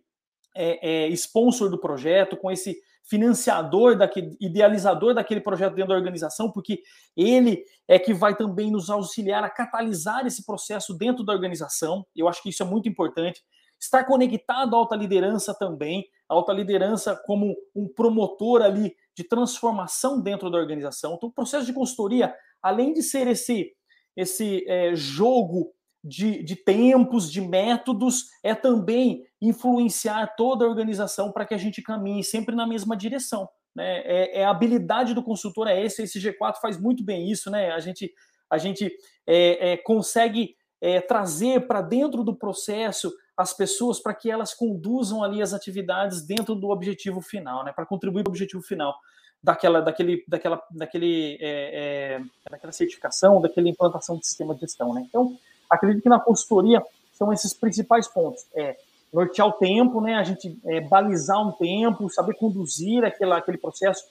[0.55, 2.77] é, é, sponsor do projeto, com esse
[3.09, 6.83] financiador, daquele, idealizador daquele projeto dentro da organização, porque
[7.17, 12.05] ele é que vai também nos auxiliar a catalisar esse processo dentro da organização.
[12.15, 13.41] Eu acho que isso é muito importante.
[13.79, 20.21] Estar conectado à alta liderança também, a alta liderança como um promotor ali de transformação
[20.21, 21.15] dentro da organização.
[21.15, 23.71] Então, o processo de consultoria, além de ser esse,
[24.15, 31.45] esse é, jogo de, de tempos, de métodos, é também influenciar toda a organização para
[31.45, 33.49] que a gente caminhe sempre na mesma direção.
[33.75, 33.99] Né?
[33.99, 37.71] É, é, a habilidade do consultor é esse, esse G4 faz muito bem isso, né?
[37.71, 38.13] A gente,
[38.49, 38.91] a gente
[39.27, 45.23] é, é, consegue é, trazer para dentro do processo as pessoas para que elas conduzam
[45.23, 47.71] ali as atividades dentro do objetivo final, né?
[47.71, 48.95] Para contribuir para o objetivo final
[49.41, 55.05] daquela, daquele, daquela, daquele, é, é, daquela certificação, daquela implantação de sistema de gestão, né?
[55.07, 55.37] Então,
[55.69, 58.45] acredito que na consultoria são esses principais pontos.
[58.53, 58.77] É
[59.11, 60.15] nortear o tempo, né?
[60.15, 64.03] A gente é, balizar um tempo, saber conduzir aquela, aquele processo,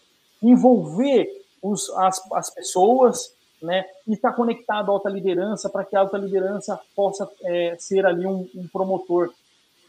[0.43, 1.29] envolver
[1.63, 3.85] os, as, as pessoas, né?
[4.07, 8.27] E estar conectado à alta liderança para que a alta liderança possa é, ser ali
[8.27, 9.33] um, um, promotor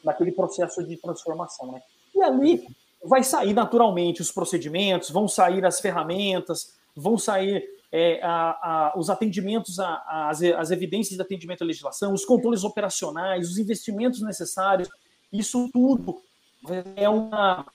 [0.03, 1.81] daquele processo de transformação, né?
[2.15, 2.67] E ali
[3.03, 9.09] vai sair naturalmente os procedimentos, vão sair as ferramentas, vão sair é, a, a, os
[9.09, 14.89] atendimentos, a, as, as evidências de atendimento à legislação, os controles operacionais, os investimentos necessários,
[15.31, 16.21] isso tudo
[16.95, 17.65] é uma,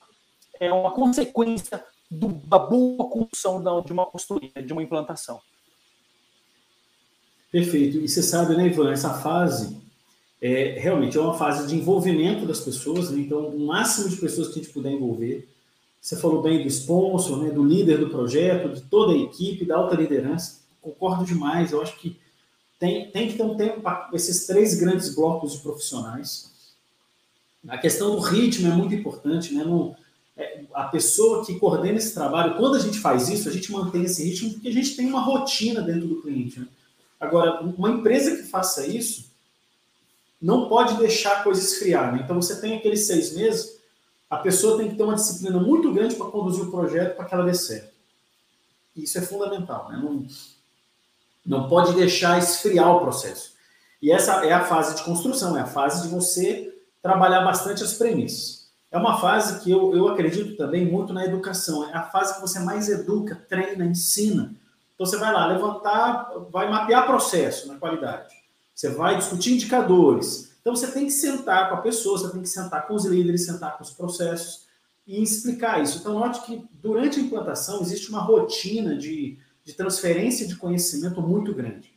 [0.59, 5.41] é uma consequência do, da boa condução de uma consultoria, de uma implantação.
[7.55, 7.99] Perfeito.
[7.99, 9.77] E você sabe, né, Ivan, essa fase
[10.41, 13.21] é, realmente é uma fase de envolvimento das pessoas, né?
[13.21, 15.47] então o máximo de pessoas que a gente puder envolver
[16.01, 19.77] você falou bem do sponsor, né, do líder do projeto, de toda a equipe, da
[19.77, 20.59] alta liderança.
[20.81, 21.71] Concordo demais.
[21.71, 22.19] Eu acho que
[22.77, 26.51] tem, tem que ter um tempo para esses três grandes blocos de profissionais.
[27.69, 29.63] A questão do ritmo é muito importante, né?
[29.63, 29.95] No,
[30.37, 34.03] é, a pessoa que coordena esse trabalho, quando a gente faz isso, a gente mantém
[34.03, 36.59] esse ritmo porque a gente tem uma rotina dentro do cliente.
[36.59, 36.67] Né?
[37.25, 39.33] Agora, uma empresa que faça isso
[40.41, 42.13] não pode deixar a coisa esfriar.
[42.13, 42.21] Né?
[42.23, 43.75] Então, você tem aqueles seis meses
[44.29, 47.33] a pessoa tem que ter uma disciplina muito grande para conduzir o projeto para que
[47.33, 47.93] ela dê certo.
[48.95, 49.97] Isso é fundamental, né?
[49.97, 50.25] Não,
[51.45, 53.53] não pode deixar esfriar o processo.
[54.01, 57.93] E essa é a fase de construção, é a fase de você trabalhar bastante as
[57.93, 58.65] premissas.
[58.91, 61.89] É uma fase que eu, eu acredito também muito na educação.
[61.89, 64.53] É a fase que você mais educa, treina, ensina.
[64.95, 68.33] Então você vai lá levantar, vai mapear processo na qualidade.
[68.73, 72.49] Você vai discutir indicadores, então você tem que sentar com a pessoa, você tem que
[72.49, 74.65] sentar com os líderes, sentar com os processos
[75.05, 75.99] e explicar isso.
[75.99, 81.53] Então, note que durante a implantação existe uma rotina de, de transferência de conhecimento muito
[81.53, 81.93] grande.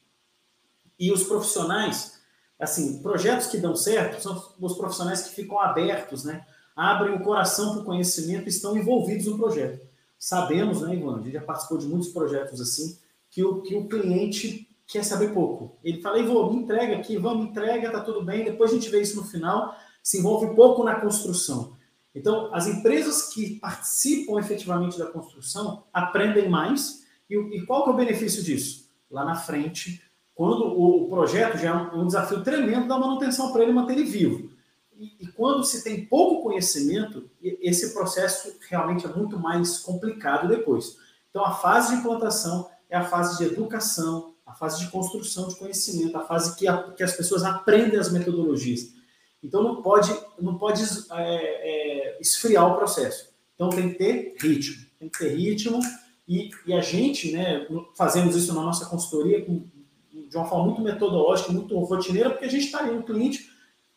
[0.98, 2.20] E os profissionais,
[2.60, 6.44] assim, projetos que dão certo são os profissionais que ficam abertos, né?
[6.76, 9.87] Abrem o coração para o conhecimento e estão envolvidos no projeto.
[10.18, 11.20] Sabemos, né, Ivan?
[11.20, 12.98] A gente já participou de muitos projetos assim,
[13.30, 15.78] que o, que o cliente quer saber pouco.
[15.84, 18.88] Ele fala, vou, me entrega aqui, vamos, me entrega, tá tudo bem, depois a gente
[18.88, 21.76] vê isso no final, se envolve pouco na construção.
[22.14, 27.92] Então, as empresas que participam efetivamente da construção aprendem mais, e, e qual que é
[27.92, 28.88] o benefício disso?
[29.10, 30.02] Lá na frente,
[30.34, 33.92] quando o, o projeto já é um, um, desafio tremendo da manutenção para ele manter
[33.92, 34.50] ele vivo.
[34.98, 40.96] E, e quando se tem pouco conhecimento, esse processo realmente é muito mais complicado depois.
[41.30, 45.56] Então, a fase de implantação é a fase de educação, a fase de construção de
[45.56, 48.94] conhecimento, a fase que, a, que as pessoas aprendem as metodologias.
[49.42, 50.82] Então não pode, não pode
[51.12, 53.30] é, é, esfriar o processo.
[53.54, 55.80] Então tem que ter ritmo, tem que ter ritmo
[56.26, 59.64] e, e a gente, né, fazemos isso na nossa consultoria com,
[60.12, 63.50] de uma forma muito metodológica, muito rotineira, porque a gente está ali no cliente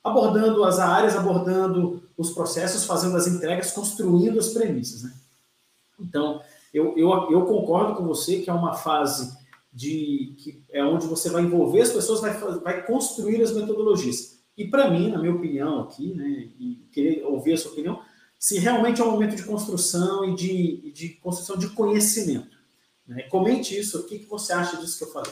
[0.04, 5.04] abordando as áreas, abordando os processos, fazendo as entregas, construindo as premissas.
[5.04, 5.14] Né?
[6.00, 6.42] Então,
[6.74, 9.38] eu, eu, eu concordo com você que é uma fase
[9.74, 14.40] de que é onde você vai envolver as pessoas, vai, vai construir as metodologias.
[14.58, 18.02] E para mim, na minha opinião aqui, né, e querer ouvir a sua opinião,
[18.38, 22.58] se realmente é um momento de construção e de, de construção de conhecimento.
[23.08, 23.24] Né?
[23.24, 25.32] Comente isso, o que, que você acha disso que eu falei?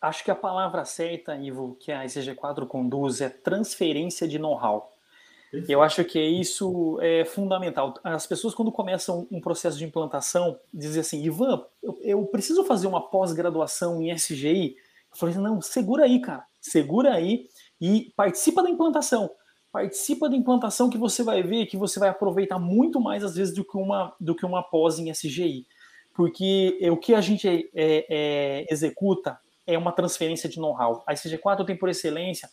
[0.00, 4.92] Acho que a palavra certa, Ivo, que a ICG4 conduz é transferência de know-how.
[5.66, 7.94] Eu acho que isso é fundamental.
[8.04, 12.86] As pessoas, quando começam um processo de implantação, dizem assim: Ivan, eu, eu preciso fazer
[12.86, 14.76] uma pós-graduação em SGI.
[15.10, 17.48] Eu falei assim: não, segura aí, cara, segura aí
[17.80, 19.30] e participa da implantação.
[19.72, 23.54] Participa da implantação que você vai ver que você vai aproveitar muito mais, às vezes,
[23.54, 25.66] do que uma, do que uma pós em SGI.
[26.14, 31.04] Porque o que a gente é, é, executa é uma transferência de know-how.
[31.06, 32.48] A SG4 tem por excelência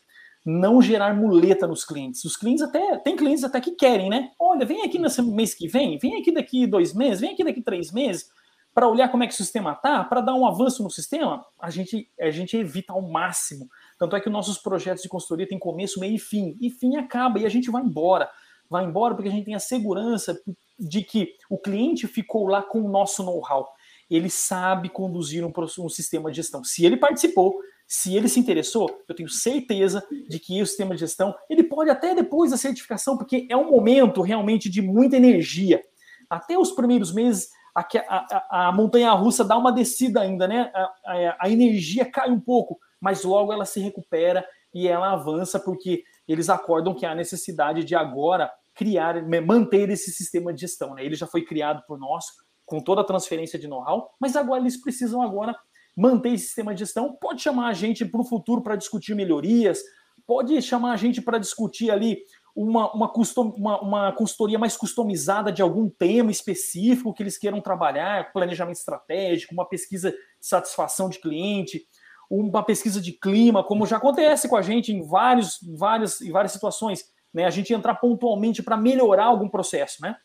[0.46, 2.24] não gerar muleta nos clientes.
[2.24, 4.32] Os clientes até tem clientes até que querem, né?
[4.40, 7.64] Olha, vem aqui nesse mês que vem, vem aqui daqui dois meses, vem aqui daqui
[7.64, 8.30] três meses
[8.72, 11.44] para olhar como é que o sistema tá, para dar um avanço no sistema.
[11.58, 13.68] A gente a gente evita ao máximo.
[13.98, 17.40] Tanto é que nossos projetos de consultoria têm começo, meio e fim, e fim acaba
[17.40, 18.30] e a gente vai embora.
[18.70, 20.38] Vai embora porque a gente tem a segurança
[20.78, 23.68] de que o cliente ficou lá com o nosso know-how.
[24.10, 26.64] Ele sabe conduzir um, um sistema de gestão.
[26.64, 31.02] Se ele participou, se ele se interessou, eu tenho certeza de que o sistema de
[31.02, 35.82] gestão, ele pode até depois da certificação, porque é um momento realmente de muita energia.
[36.30, 40.72] Até os primeiros meses, a, a, a montanha-russa dá uma descida ainda, né?
[40.74, 46.04] A, a, energia cai um pouco, mas logo ela se recupera e ela avança, porque
[46.28, 50.96] eles acordam que há necessidade de agora criar, manter esse sistema de gestão.
[50.96, 51.06] Né?
[51.06, 52.26] Ele já foi criado por nós,
[52.66, 55.56] com toda a transferência de know-how, mas agora eles precisam agora
[55.96, 59.80] manter esse sistema de gestão, pode chamar a gente para o futuro para discutir melhorias,
[60.26, 62.20] pode chamar a gente para discutir ali
[62.56, 67.62] uma, uma, custom, uma, uma consultoria mais customizada de algum tema específico que eles queiram
[67.62, 71.86] trabalhar, planejamento estratégico, uma pesquisa de satisfação de cliente,
[72.30, 77.06] uma pesquisa de clima, como já acontece com a gente em vários, várias, várias situações,
[77.34, 77.46] né?
[77.46, 80.16] A gente entrar pontualmente para melhorar algum processo, né?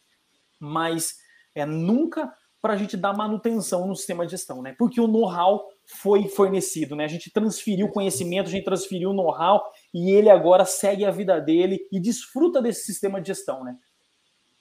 [0.58, 1.16] Mas
[1.54, 4.74] é nunca para a gente dar manutenção no sistema de gestão, né?
[4.78, 7.04] Porque o know-how foi fornecido, né?
[7.04, 9.62] A gente transferiu conhecimento, a gente transferiu o know-how
[9.94, 13.76] e ele agora segue a vida dele e desfruta desse sistema de gestão, né?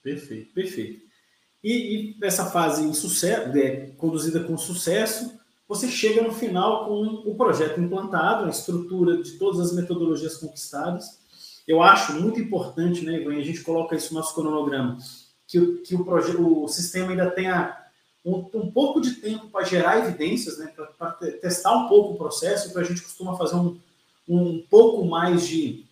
[0.02, 1.02] Perfeito, perfeito.
[1.62, 7.36] E, e essa fase sucesso, é, conduzida com sucesso, você chega no final com o
[7.36, 11.19] projeto implantado, a estrutura de todas as metodologias conquistadas.
[11.67, 14.97] Eu acho muito importante, né, Ivan, a gente coloca isso no nosso cronograma,
[15.49, 17.75] que, que o, o sistema ainda tenha
[18.23, 22.69] um, um pouco de tempo para gerar evidências, né, para testar um pouco o processo,
[22.69, 23.79] então a gente costuma fazer um,
[24.27, 25.85] um pouco mais de.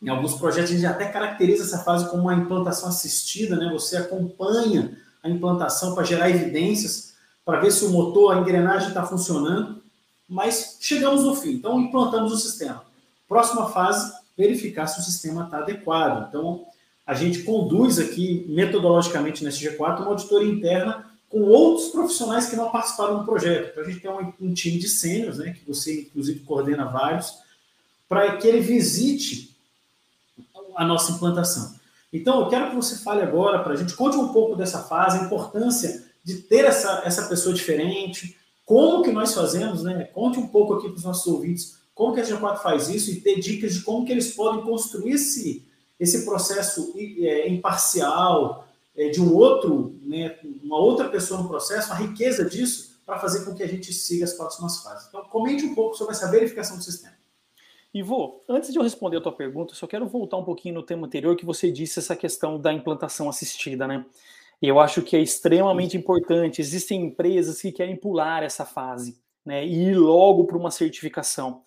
[0.00, 3.70] Em alguns projetos a gente até caracteriza essa fase como uma implantação assistida, né?
[3.72, 9.04] Você acompanha a implantação para gerar evidências, para ver se o motor, a engrenagem está
[9.04, 9.82] funcionando,
[10.28, 12.84] mas chegamos no fim, então implantamos o sistema.
[13.26, 16.28] Próxima fase, verificar se o sistema está adequado.
[16.28, 16.66] Então,
[17.06, 22.70] a gente conduz aqui metodologicamente nesse G4 uma auditoria interna com outros profissionais que não
[22.70, 23.70] participaram do projeto.
[23.70, 27.32] Então, a gente tem um, um time de sêniores, né, que você, inclusive, coordena vários,
[28.08, 29.56] para que ele visite
[30.74, 31.74] a nossa implantação.
[32.12, 35.18] Então, eu quero que você fale agora para a gente, conte um pouco dessa fase,
[35.18, 40.04] a importância de ter essa, essa pessoa diferente, como que nós fazemos, né?
[40.12, 43.22] Conte um pouco aqui para os nossos ouvintes como que a G4 faz isso e
[43.22, 45.64] ter dicas de como que eles podem construir esse,
[45.98, 51.96] esse processo é, imparcial, é, de um outro, né, uma outra pessoa no processo, a
[51.96, 55.08] riqueza disso para fazer com que a gente siga as próximas fases.
[55.08, 57.14] Então, comente um pouco sobre essa verificação do sistema.
[57.94, 61.06] Ivo, antes de eu responder a tua pergunta, só quero voltar um pouquinho no tema
[61.06, 64.04] anterior que você disse essa questão da implantação assistida, né?
[64.60, 66.60] Eu acho que é extremamente importante.
[66.60, 71.62] Existem empresas que querem pular essa fase, né, e ir logo para uma certificação.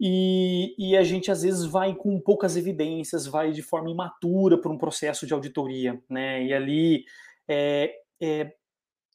[0.00, 4.70] E, e, a gente às vezes vai com poucas evidências, vai de forma imatura para
[4.70, 6.44] um processo de auditoria, né?
[6.44, 7.04] E ali
[7.48, 8.52] é, é,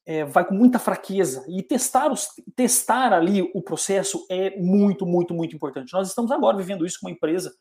[0.06, 1.46] é, vai com muita fraqueza.
[1.48, 5.94] E testar, os, testar ali o processo é muito, muito, muito importante.
[5.94, 7.54] Nós estamos agora vivendo isso com uma empresa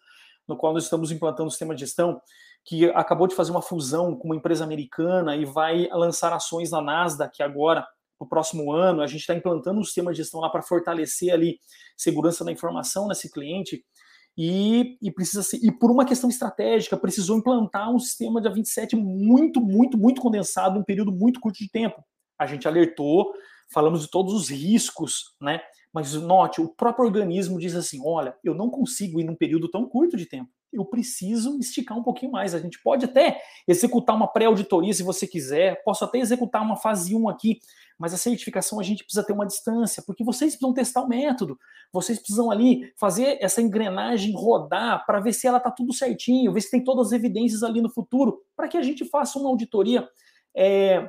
[0.47, 2.21] no qual nós estamos implantando o sistema de gestão
[2.65, 6.81] que acabou de fazer uma fusão com uma empresa americana e vai lançar ações na
[6.81, 7.87] Nasdaq agora
[8.23, 9.03] no próximo ano.
[9.03, 11.59] A gente está implantando um sistema de gestão lá para fortalecer ali
[11.97, 13.85] segurança da informação nesse cliente.
[14.39, 18.95] E, e, precisa ser, e por uma questão estratégica, precisou implantar um sistema de A27
[18.95, 22.03] muito, muito, muito condensado, um período muito curto de tempo.
[22.39, 23.35] A gente alertou,
[23.71, 25.61] falamos de todos os riscos, né?
[25.93, 29.87] Mas note, o próprio organismo diz assim: olha, eu não consigo ir num período tão
[29.87, 30.51] curto de tempo.
[30.73, 32.55] Eu preciso esticar um pouquinho mais.
[32.55, 37.15] A gente pode até executar uma pré-auditoria se você quiser, posso até executar uma fase
[37.15, 37.59] 1 aqui,
[37.99, 41.59] mas a certificação a gente precisa ter uma distância, porque vocês precisam testar o método,
[41.93, 46.63] vocês precisam ali fazer essa engrenagem rodar para ver se ela está tudo certinho, ver
[46.63, 50.09] se tem todas as evidências ali no futuro, para que a gente faça uma auditoria
[50.57, 51.09] é,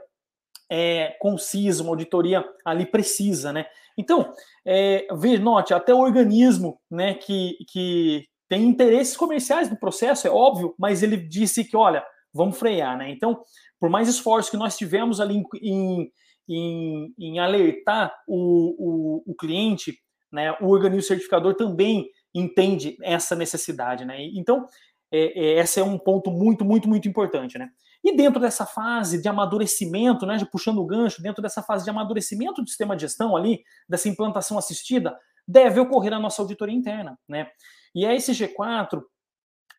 [0.70, 3.66] é, concisa, uma auditoria ali precisa, né?
[3.98, 4.34] Então,
[4.66, 5.08] é,
[5.40, 11.02] note, até o organismo né, que, que tem interesses comerciais no processo, é óbvio, mas
[11.02, 13.10] ele disse que, olha, vamos frear, né?
[13.10, 13.42] Então,
[13.80, 16.12] por mais esforço que nós tivemos ali em, em
[16.48, 19.98] em, alertar o, o, o, cliente,
[20.32, 24.04] né, o organismo certificador também entende essa necessidade.
[24.04, 24.26] Né?
[24.36, 24.68] Então,
[25.12, 27.58] é, é, esse é um ponto muito, muito, muito importante.
[27.58, 27.70] Né?
[28.04, 32.62] E dentro dessa fase de amadurecimento, né, puxando o gancho, dentro dessa fase de amadurecimento
[32.62, 37.18] do sistema de gestão ali, dessa implantação assistida, deve ocorrer a nossa auditoria interna.
[37.28, 37.48] Né?
[37.94, 39.02] E a SG4,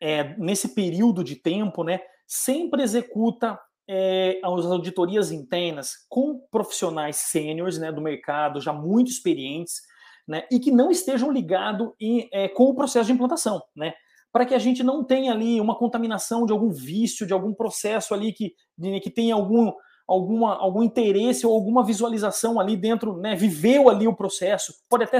[0.01, 7.77] é, nesse período de tempo, né, sempre executa é, as auditorias internas com profissionais sêniores
[7.77, 9.81] né, do mercado, já muito experientes,
[10.27, 11.91] né, e que não estejam ligados
[12.33, 13.93] é, com o processo de implantação, né,
[14.31, 18.13] para que a gente não tenha ali uma contaminação de algum vício, de algum processo
[18.13, 18.53] ali que,
[19.01, 19.71] que tenha algum,
[20.07, 25.19] alguma, algum interesse ou alguma visualização ali dentro, né, viveu ali o processo, pode até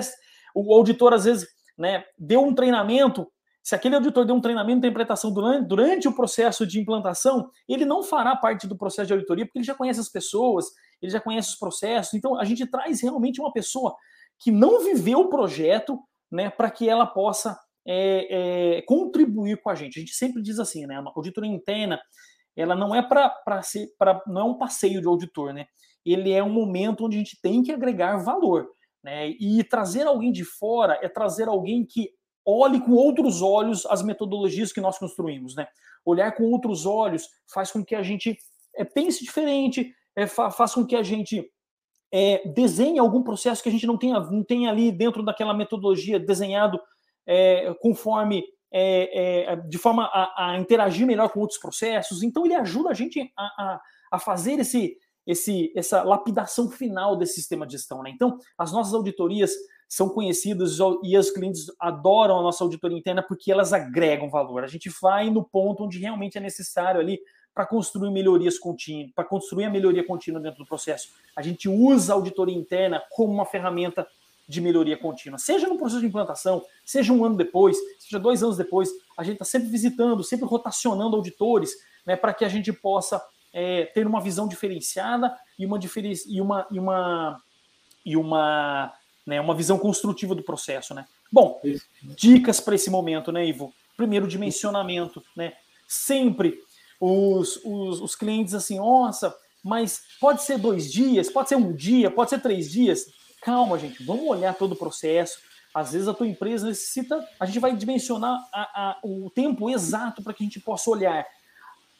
[0.55, 1.47] o auditor às vezes
[1.77, 3.27] né, deu um treinamento
[3.65, 7.83] se aquele auditor deu um treinamento de interpretação durante, durante, o processo de implantação, ele
[7.83, 10.67] não fará parte do processo de auditoria, porque ele já conhece as pessoas,
[11.01, 12.13] ele já conhece os processos.
[12.13, 13.95] Então, a gente traz realmente uma pessoa
[14.37, 15.99] que não viveu o projeto,
[16.31, 19.97] né, para que ela possa é, é, contribuir com a gente.
[19.97, 21.99] A gente sempre diz assim, né, a auditoria interna,
[22.55, 25.65] ela não é para ser, pra, não é um passeio de auditor, né?
[26.05, 28.69] Ele é um momento onde a gente tem que agregar valor.
[29.05, 29.29] Né?
[29.39, 32.09] E trazer alguém de fora é trazer alguém que
[32.43, 35.67] olhe com outros olhos as metodologias que nós construímos, né?
[36.03, 38.35] Olhar com outros olhos faz com que a gente
[38.75, 41.47] é, pense diferente, é, fa faz com que a gente
[42.11, 46.19] é, desenhe algum processo que a gente não tenha, não tenha ali dentro daquela metodologia
[46.19, 46.81] desenhado
[47.27, 48.43] é, conforme
[48.73, 52.23] é, de forma a, a, interagir melhor com outros processos.
[52.23, 53.81] Então ele ajuda a gente a, a,
[54.13, 58.03] a fazer esse, esse, essa lapidação final desse sistema de gestão.
[58.03, 58.11] Né?
[58.13, 59.51] Então as nossas auditorias
[59.87, 64.63] são conhecidas e os clientes adoram a nossa auditoria interna porque elas agregam valor.
[64.63, 67.19] A gente vai no ponto onde realmente é necessário ali
[67.53, 71.09] para construir melhorias contínuas, para construir a melhoria contínua dentro do processo.
[71.35, 74.05] A gente usa a auditoria interna como uma ferramenta
[74.47, 78.57] de melhoria contínua, seja no processo de implantação, seja um ano depois, seja dois anos
[78.57, 81.71] depois, a gente está sempre visitando, sempre rotacionando auditores,
[82.05, 83.19] né, para que a gente possa
[83.55, 85.79] é, ter uma visão diferenciada e uma,
[86.27, 87.41] e uma, e uma,
[88.05, 88.93] e uma
[89.25, 89.41] né?
[89.41, 91.05] Uma visão construtiva do processo, né?
[91.31, 91.59] Bom,
[92.03, 93.73] dicas para esse momento, né, Ivo?
[93.97, 95.53] Primeiro, dimensionamento, né?
[95.87, 96.59] Sempre
[96.99, 102.11] os, os, os clientes assim, nossa, mas pode ser dois dias, pode ser um dia,
[102.11, 103.07] pode ser três dias.
[103.41, 105.39] Calma, gente, vamos olhar todo o processo.
[105.73, 110.23] Às vezes a tua empresa necessita, a gente vai dimensionar a, a, o tempo exato
[110.23, 111.25] para que a gente possa olhar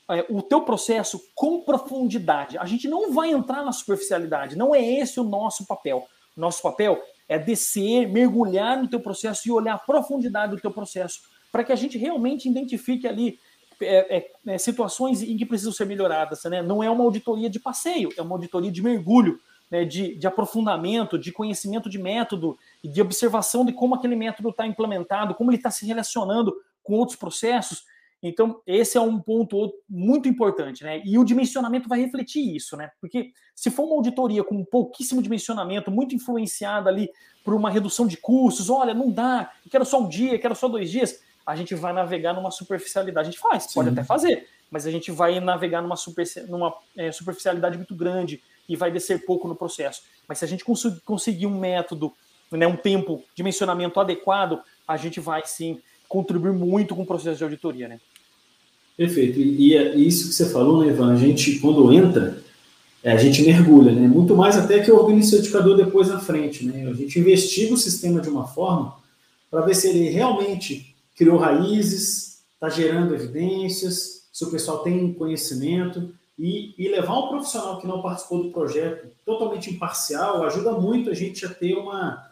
[0.10, 2.58] é, o teu processo com profundidade.
[2.58, 6.08] A gente não vai entrar na superficialidade, não é esse o nosso papel.
[6.36, 11.22] Nosso papel é descer, mergulhar no teu processo e olhar a profundidade do teu processo,
[11.52, 13.40] para que a gente realmente identifique ali
[13.82, 16.44] é, é, é, situações em que precisam ser melhoradas.
[16.44, 16.62] Né?
[16.62, 19.40] Não é uma auditoria de passeio, é uma auditoria de mergulho,
[19.70, 19.84] né?
[19.84, 25.36] de, de aprofundamento, de conhecimento de método de observação de como aquele método está implementado,
[25.36, 27.84] como ele está se relacionando com outros processos.
[28.28, 31.00] Então, esse é um ponto muito importante, né?
[31.06, 32.90] E o dimensionamento vai refletir isso, né?
[33.00, 37.08] Porque se for uma auditoria com pouquíssimo dimensionamento, muito influenciada ali
[37.44, 40.90] por uma redução de custos, olha, não dá, quero só um dia, quero só dois
[40.90, 43.28] dias, a gente vai navegar numa superficialidade.
[43.28, 43.76] A gente faz, Sim.
[43.76, 48.42] pode até fazer, mas a gente vai navegar numa, super, numa é, superficialidade muito grande
[48.68, 50.02] e vai descer pouco no processo.
[50.28, 52.12] Mas se a gente cons conseguir um método,
[52.52, 57.44] né, um tempo, dimensionamento adequado, a gente vai sim contribuir muito com o processo de
[57.44, 58.00] auditoria, né?
[58.98, 59.40] Perfeito.
[59.40, 61.14] E, e é isso que você falou, né, Ivan?
[61.14, 62.42] A gente, quando entra,
[63.04, 64.08] é, a gente mergulha, né?
[64.08, 66.88] Muito mais até que o certificador depois na frente, né?
[66.90, 68.96] A gente investiga o sistema de uma forma
[69.52, 76.14] para ver se ele realmente criou raízes, está gerando evidências, se o pessoal tem conhecimento
[76.38, 81.14] e, e, levar um profissional que não participou do projeto totalmente imparcial ajuda muito a
[81.14, 82.28] gente a ter uma,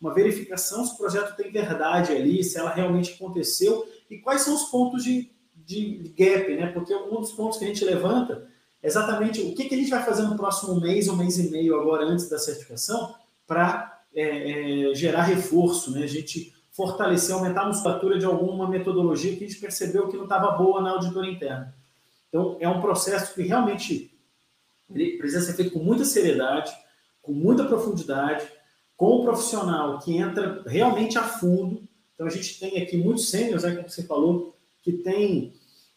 [0.00, 4.54] uma verificação se o projeto tem verdade ali, se ela realmente aconteceu e quais são
[4.54, 5.28] os pontos de,
[5.68, 6.68] de gap, né?
[6.68, 8.48] Porque um dos pontos que a gente levanta
[8.82, 11.50] é exatamente o que, que a gente vai fazer no próximo mês ou mês e
[11.50, 13.14] meio agora antes da certificação
[13.46, 16.04] para é, é, gerar reforço, né?
[16.04, 20.24] A gente fortalecer, aumentar a musculatura de alguma metodologia que a gente percebeu que não
[20.24, 21.74] estava boa na auditoria interna.
[22.28, 24.10] Então, é um processo que realmente
[25.18, 26.72] precisa ser feito com muita seriedade,
[27.20, 28.46] com muita profundidade,
[28.96, 31.86] com o profissional que entra realmente a fundo.
[32.14, 35.52] Então a gente tem aqui muitos sênios, né, como você falou, que tem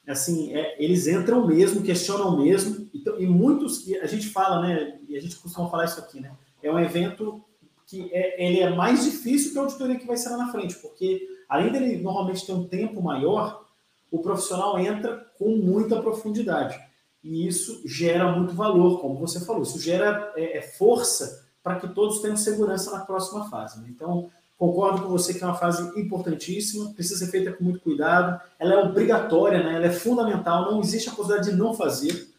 [0.08, 5.22] assim, é, eles entram mesmo, questionam mesmo, e muitos, a gente fala, né, e a
[5.22, 6.32] gente costuma falar isso aqui, né,
[6.62, 7.44] é um evento
[7.86, 10.76] que é, ele é mais difícil que a auditoria que vai ser lá na frente,
[10.76, 13.66] porque além dele normalmente ter um tempo maior,
[14.10, 16.80] o profissional entra com muita profundidade,
[17.24, 21.88] e isso gera muito valor, como você falou, isso gera é, é força para que
[21.90, 23.80] todos tenham segurança na próxima fase.
[23.82, 23.88] Né?
[23.90, 24.32] Então,
[24.62, 28.76] concordo com você que é uma fase importantíssima, precisa ser feita com muito cuidado, ela
[28.76, 29.76] é obrigatória, né?
[29.76, 32.30] ela é fundamental, não existe a possibilidade de não fazer,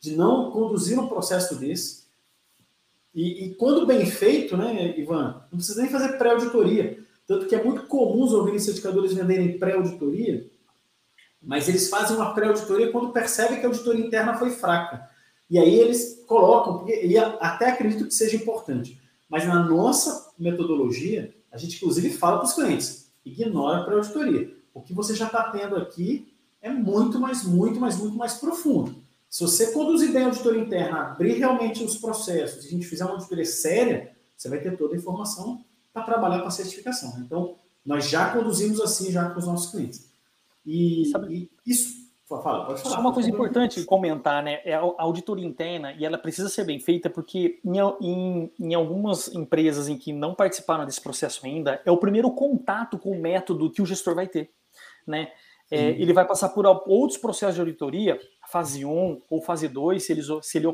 [0.00, 2.04] de não conduzir um processo desse.
[3.14, 6.98] E, e quando bem feito, né, Ivan, não precisa nem fazer pré-auditoria.
[7.26, 10.48] Tanto que é muito comum os organismos certificadores venderem pré-auditoria,
[11.42, 15.10] mas eles fazem uma pré-auditoria quando percebem que a auditoria interna foi fraca.
[15.50, 18.98] E aí eles colocam, e até acredito que seja importante,
[19.28, 24.54] mas na nossa metodologia, a gente inclusive fala para os clientes, ignora a pré-auditoria.
[24.74, 28.94] O que você já está tendo aqui é muito mais, muito mais, muito mais profundo.
[29.28, 33.04] Se você conduzir bem a auditoria interna, abrir realmente os processos, e a gente fizer
[33.04, 37.18] uma auditoria séria, você vai ter toda a informação para trabalhar com a certificação.
[37.20, 40.10] Então, nós já conduzimos assim já com os nossos clientes.
[40.64, 42.05] E, e isso.
[42.28, 42.94] Fala, pode falar.
[42.96, 44.60] Só uma coisa importante comentar, né?
[44.64, 49.32] É a auditoria interna e ela precisa ser bem feita porque em, em, em, algumas
[49.32, 53.70] empresas em que não participaram desse processo ainda, é o primeiro contato com o método
[53.70, 54.50] que o gestor vai ter,
[55.06, 55.30] né?
[55.70, 58.18] É, ele vai passar por outros processos de auditoria,
[58.48, 60.68] fase 1 ou fase 2, se, eles, se, ele,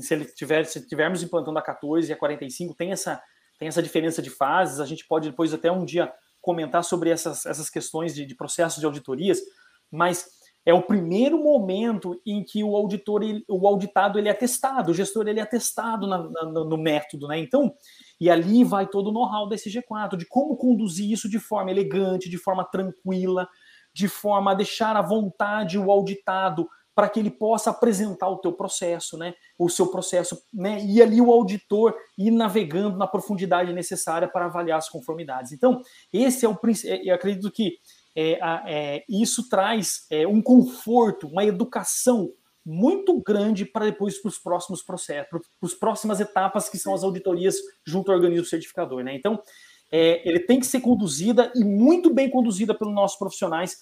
[0.00, 3.22] se ele tiver, se tivermos implantando a 14 e a 45, tem essa,
[3.56, 7.46] tem essa diferença de fases, a gente pode depois até um dia comentar sobre essas,
[7.46, 9.40] essas questões de, de processos de auditorias,
[9.88, 14.94] mas é o primeiro momento em que o auditor, o auditado, ele é testado, o
[14.94, 17.38] gestor ele é testado na, na, no método, né?
[17.38, 17.74] Então,
[18.20, 22.30] e ali vai todo o know-how desse G4, de como conduzir isso de forma elegante,
[22.30, 23.48] de forma tranquila,
[23.92, 28.52] de forma a deixar à vontade o auditado para que ele possa apresentar o teu
[28.52, 29.34] processo, né?
[29.58, 30.84] O seu processo, né?
[30.84, 35.52] E ali o auditor ir navegando na profundidade necessária para avaliar as conformidades.
[35.52, 35.80] Então,
[36.12, 37.78] esse é o é, eu acredito que
[38.14, 42.30] é, é, isso traz é, um conforto, uma educação
[42.64, 47.02] muito grande para depois para os próximos processos, para as próximas etapas que são as
[47.02, 49.14] auditorias junto ao organismo certificador, né?
[49.14, 49.42] Então,
[49.90, 53.78] é, ele tem que ser conduzida e muito bem conduzida pelos nossos profissionais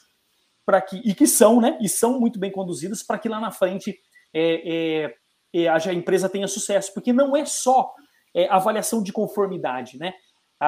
[0.64, 1.78] para que e que são, né?
[1.80, 3.98] E são muito bem conduzidas para que lá na frente
[4.32, 7.92] é, é, é a empresa tenha sucesso, porque não é só
[8.32, 10.14] é, avaliação de conformidade, né?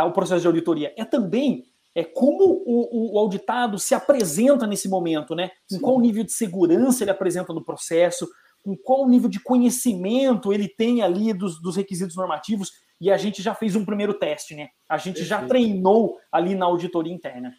[0.07, 5.35] o processo de auditoria é também é como o, o, auditado se apresenta nesse momento,
[5.35, 5.51] né?
[5.69, 8.29] Com qual nível de segurança ele apresenta no processo,
[8.63, 13.43] com qual nível de conhecimento ele tem ali dos, dos requisitos normativos, e a gente
[13.43, 14.69] já fez um primeiro teste, né?
[14.89, 15.29] A gente Perfeito.
[15.29, 17.55] já treinou ali na auditoria interna.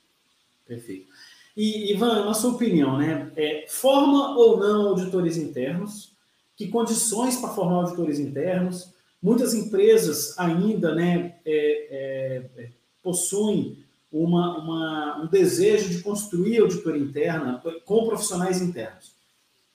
[0.66, 1.08] Perfeito.
[1.56, 6.14] E, Ivan, na sua opinião, né, é, forma ou não auditores internos?
[6.56, 8.94] Que condições para formar auditores internos?
[9.22, 12.70] Muitas empresas ainda né, é, é,
[13.02, 13.83] possuem
[14.14, 19.16] uma, uma, um desejo de construir auditoria interna com profissionais internos.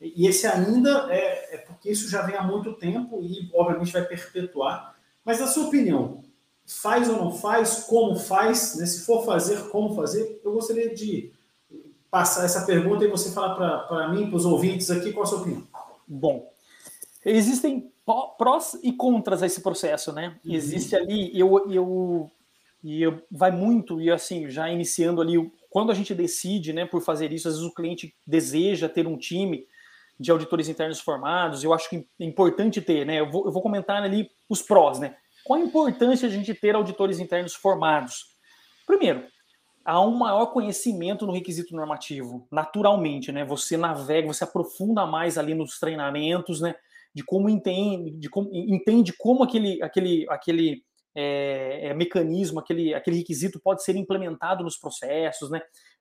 [0.01, 4.05] E esse ainda é, é porque isso já vem há muito tempo e, obviamente, vai
[4.05, 4.95] perpetuar.
[5.25, 6.23] Mas, na sua opinião,
[6.65, 7.85] faz ou não faz?
[7.89, 8.77] Como faz?
[8.77, 8.87] Né?
[8.87, 10.41] Se for fazer, como fazer?
[10.45, 11.33] Eu gostaria de
[12.09, 15.41] passar essa pergunta e você falar para mim, para os ouvintes aqui, qual a sua
[15.41, 15.67] opinião.
[16.07, 16.49] Bom,
[17.25, 17.91] existem
[18.39, 20.39] prós e contras a esse processo, né?
[20.45, 20.55] Uhum.
[20.55, 22.31] Existe ali, eu, eu,
[22.83, 25.35] e eu, vai muito, e assim, já iniciando ali,
[25.69, 29.17] quando a gente decide, né, por fazer isso, às vezes o cliente deseja ter um
[29.17, 29.67] time
[30.19, 33.21] de auditores internos formados, eu acho que é importante ter, né?
[33.21, 35.17] Eu vou, eu vou comentar ali os prós, né?
[35.45, 38.37] Qual a importância de a gente ter auditores internos formados?
[38.85, 39.25] Primeiro,
[39.85, 43.45] há um maior conhecimento no requisito normativo, naturalmente, né?
[43.45, 46.75] Você navega, você aprofunda mais ali nos treinamentos, né?
[47.15, 50.85] De como entende, de como, entende como aquele, aquele, aquele
[51.21, 55.61] é, é, mecanismo, aquele, aquele requisito pode ser implementado nos processos, né?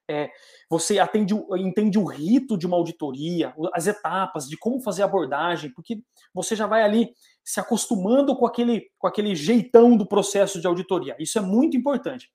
[0.10, 0.30] É,
[0.70, 5.74] você atende, entende o rito de uma auditoria, as etapas de como fazer a abordagem,
[5.74, 6.02] porque
[6.34, 7.10] você já vai ali
[7.44, 11.16] se acostumando com aquele, com aquele jeitão do processo de auditoria.
[11.20, 12.30] Isso é muito importante.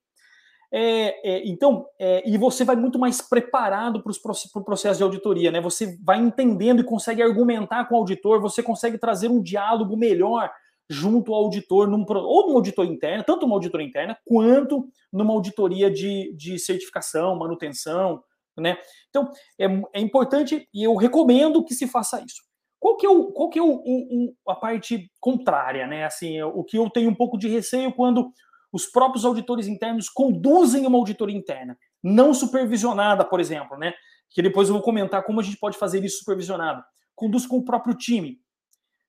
[0.75, 5.53] É, é, então, é, e você vai muito mais preparado para o processo de auditoria,
[5.53, 5.61] né?
[5.61, 10.51] Você vai entendendo e consegue argumentar com o auditor, você consegue trazer um diálogo melhor
[10.93, 15.91] junto ao auditor, num, ou numa auditoria interna, tanto uma auditoria interna, quanto numa auditoria
[15.91, 18.23] de, de certificação, manutenção,
[18.57, 18.77] né?
[19.09, 22.43] Então, é, é importante e eu recomendo que se faça isso.
[22.79, 26.05] Qual que é, o, qual que é o, o, a parte contrária, né?
[26.05, 28.31] Assim, o que eu tenho um pouco de receio quando
[28.73, 33.93] os próprios auditores internos conduzem uma auditoria interna, não supervisionada, por exemplo, né?
[34.31, 36.83] Que depois eu vou comentar como a gente pode fazer isso supervisionado.
[37.15, 38.42] Conduz com o próprio time.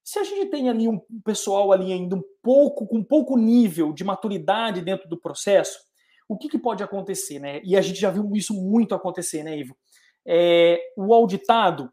[0.04, 4.04] Se a gente tem ali um pessoal ali ainda um pouco, com pouco nível de
[4.04, 5.80] maturidade dentro do processo,
[6.28, 7.62] o que, que pode acontecer, né?
[7.64, 9.76] E a gente já viu isso muito acontecer, né, Ivo?
[10.26, 11.92] É, o auditado,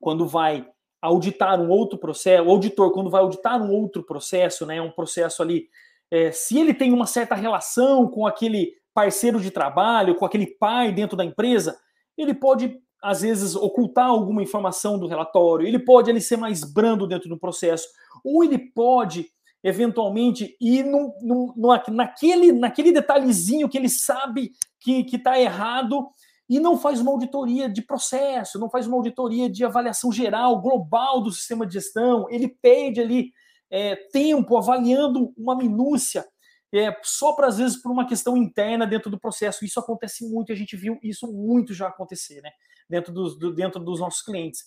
[0.00, 0.66] quando vai
[1.00, 5.42] auditar um outro processo, o auditor, quando vai auditar um outro processo, né, um processo
[5.42, 5.68] ali
[6.12, 10.92] é, se ele tem uma certa relação com aquele parceiro de trabalho, com aquele pai
[10.92, 11.80] dentro da empresa,
[12.18, 17.06] ele pode, às vezes, ocultar alguma informação do relatório, ele pode ele ser mais brando
[17.06, 17.88] dentro do processo,
[18.24, 19.26] ou ele pode
[19.62, 24.50] eventualmente, ir no, no, no, naquele, naquele detalhezinho que ele sabe
[24.80, 26.08] que está errado
[26.48, 31.22] e não faz uma auditoria de processo, não faz uma auditoria de avaliação geral, global
[31.22, 33.32] do sistema de gestão, ele perde ali
[33.70, 36.26] é, tempo avaliando uma minúcia,
[36.74, 39.64] é, só para às vezes por uma questão interna dentro do processo.
[39.64, 42.50] Isso acontece muito, a gente viu isso muito já acontecer, né?
[42.88, 44.64] Dentro dos, do, dentro dos nossos clientes.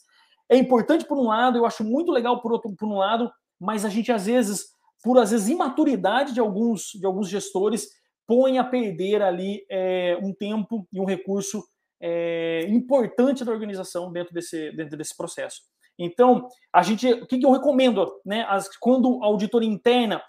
[0.49, 3.83] É importante por um lado, eu acho muito legal por outro por um lado, mas
[3.83, 4.65] a gente às vezes,
[5.03, 7.89] por às vezes imaturidade de alguns de alguns gestores,
[8.27, 11.63] põe a perder ali é, um tempo e um recurso
[12.01, 15.61] é, importante da organização dentro desse, dentro desse processo.
[15.97, 18.45] Então, a gente, o que, que eu recomendo, né?
[18.49, 20.21] As, quando a auditoria interna,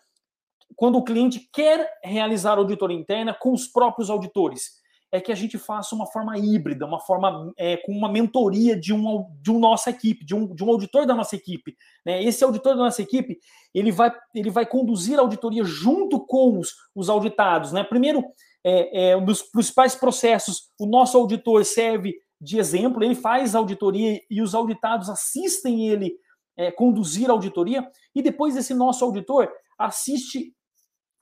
[0.74, 5.56] quando o cliente quer realizar auditoria interna com os próprios auditores, é que a gente
[5.56, 9.90] faça uma forma híbrida, uma forma é, com uma mentoria de um de um nossa
[9.90, 11.76] equipe, de um, de um auditor da nossa equipe.
[12.04, 12.22] Né?
[12.24, 13.38] Esse auditor da nossa equipe,
[13.72, 17.72] ele vai, ele vai conduzir a auditoria junto com os, os auditados.
[17.72, 17.84] Né?
[17.84, 18.24] Primeiro,
[18.64, 23.58] é, é, um dos principais processos, o nosso auditor serve de exemplo, ele faz a
[23.58, 26.14] auditoria e os auditados assistem ele
[26.56, 29.48] é, conduzir a auditoria, e depois esse nosso auditor
[29.78, 30.54] assiste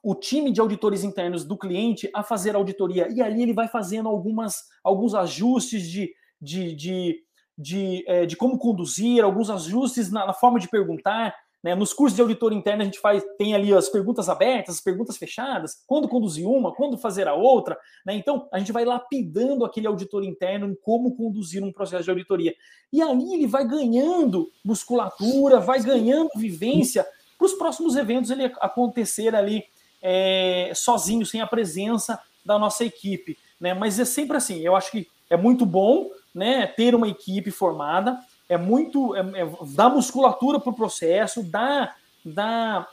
[0.05, 3.09] o time de auditores internos do cliente a fazer auditoria.
[3.11, 7.23] E ali ele vai fazendo algumas, alguns ajustes de, de, de,
[7.57, 11.35] de, é, de como conduzir, alguns ajustes na, na forma de perguntar.
[11.63, 11.75] Né?
[11.75, 15.17] Nos cursos de auditor interno a gente faz, tem ali as perguntas abertas, as perguntas
[15.17, 17.75] fechadas, quando conduzir uma, quando fazer a outra.
[18.05, 18.15] Né?
[18.15, 22.55] Então, a gente vai lapidando aquele auditor interno em como conduzir um processo de auditoria.
[22.93, 27.07] E ali ele vai ganhando musculatura, vai ganhando vivência
[27.39, 29.65] para os próximos eventos ele acontecer ali
[30.07, 33.39] é, sozinho, sem a presença da nossa equipe.
[33.59, 33.73] Né?
[33.73, 38.19] Mas é sempre assim, eu acho que é muito bom né, ter uma equipe formada,
[38.47, 39.17] é muito.
[39.17, 42.87] É, é, dá musculatura para o processo, dá, dá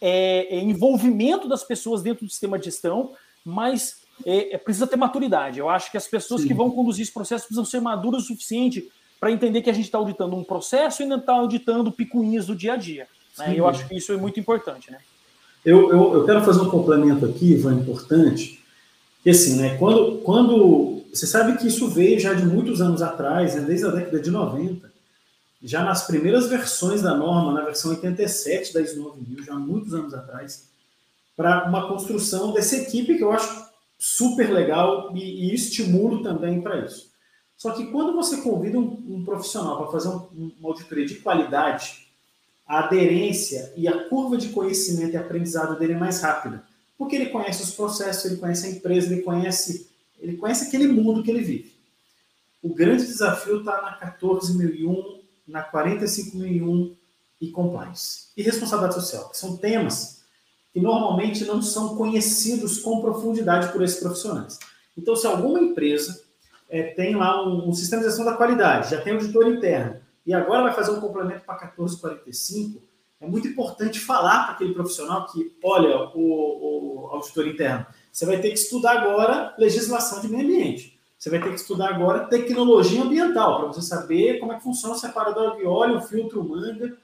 [0.00, 3.12] é, é, envolvimento das pessoas dentro do sistema de gestão,
[3.44, 5.60] mas é, precisa ter maturidade.
[5.60, 6.48] Eu acho que as pessoas Sim.
[6.48, 8.90] que vão conduzir esse processo precisam ser maduras o suficiente
[9.20, 12.56] para entender que a gente está auditando um processo e não está auditando picuinhas do
[12.56, 13.06] dia a dia.
[13.38, 13.54] Né?
[13.56, 14.98] Eu acho que isso é muito importante, né?
[15.66, 18.62] Eu, eu, eu quero fazer um complemento aqui, Ivan, importante,
[19.20, 23.56] que assim, né, quando, quando, você sabe que isso veio já de muitos anos atrás,
[23.56, 24.88] né, desde a década de 90,
[25.60, 30.14] já nas primeiras versões da norma, na versão 87 da ISO 9000, já muitos anos
[30.14, 30.68] atrás,
[31.36, 33.66] para uma construção dessa equipe que eu acho
[33.98, 37.10] super legal e, e estimulo também para isso.
[37.56, 42.05] Só que quando você convida um, um profissional para fazer um, uma auditoria de qualidade,
[42.66, 46.64] a aderência e a curva de conhecimento e aprendizado dele é mais rápida,
[46.98, 49.88] porque ele conhece os processos, ele conhece a empresa, ele conhece,
[50.18, 51.74] ele conhece aquele mundo que ele vive.
[52.62, 56.92] O grande desafio está na 14.001, na 45.001
[57.40, 58.28] e compliance.
[58.36, 60.22] E responsabilidade social, que são temas
[60.72, 64.58] que normalmente não são conhecidos com profundidade por esses profissionais.
[64.96, 66.22] Então, se alguma empresa
[66.68, 70.34] é, tem lá um, um sistema de gestão da qualidade, já tem auditor interno, e
[70.34, 72.82] agora vai fazer um complemento para 1445,
[73.20, 78.38] é muito importante falar para aquele profissional que, olha, o, o auditor interno, você vai
[78.40, 80.98] ter que estudar agora legislação de meio ambiente.
[81.18, 84.94] Você vai ter que estudar agora tecnologia ambiental, para você saber como é que funciona
[84.94, 86.96] o separador de óleo, o filtro, manga.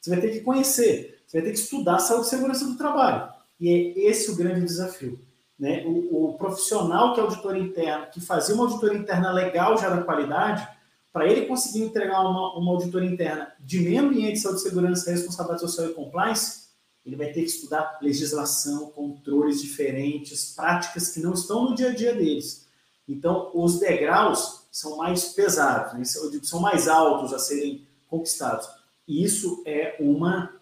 [0.00, 3.28] Você vai ter que conhecer, você vai ter que estudar saúde e segurança do trabalho.
[3.60, 5.20] E é esse o grande desafio.
[5.58, 5.84] Né?
[5.86, 10.02] O, o profissional que é auditor interno, que fazia uma auditoria interna legal já da
[10.02, 10.66] qualidade,
[11.12, 15.88] para ele conseguir entregar uma, uma auditoria interna de meio ambiente, saúde, segurança, responsabilidade social
[15.88, 16.70] e compliance,
[17.04, 21.94] ele vai ter que estudar legislação, controles diferentes, práticas que não estão no dia a
[21.94, 22.68] dia deles.
[23.08, 26.04] Então, os degraus são mais pesados, né?
[26.04, 28.68] são mais altos a serem conquistados.
[29.08, 30.54] E isso é, uma,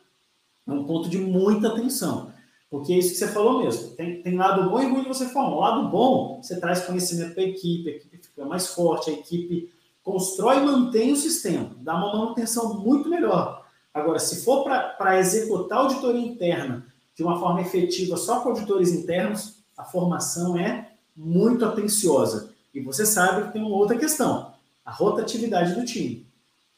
[0.67, 2.33] é um ponto de muita atenção.
[2.71, 3.95] Porque é isso que você falou mesmo.
[3.97, 5.57] Tem, tem lado bom e ruim que você falou.
[5.57, 9.15] O lado bom, você traz conhecimento para a equipe, a equipe fica mais forte, a
[9.15, 9.71] equipe
[10.09, 13.67] constrói e mantém o sistema, dá uma manutenção muito melhor.
[13.93, 19.59] Agora, se for para executar auditoria interna de uma forma efetiva só com auditores internos,
[19.77, 22.55] a formação é muito atenciosa.
[22.73, 26.27] E você sabe que tem uma outra questão, a rotatividade do time.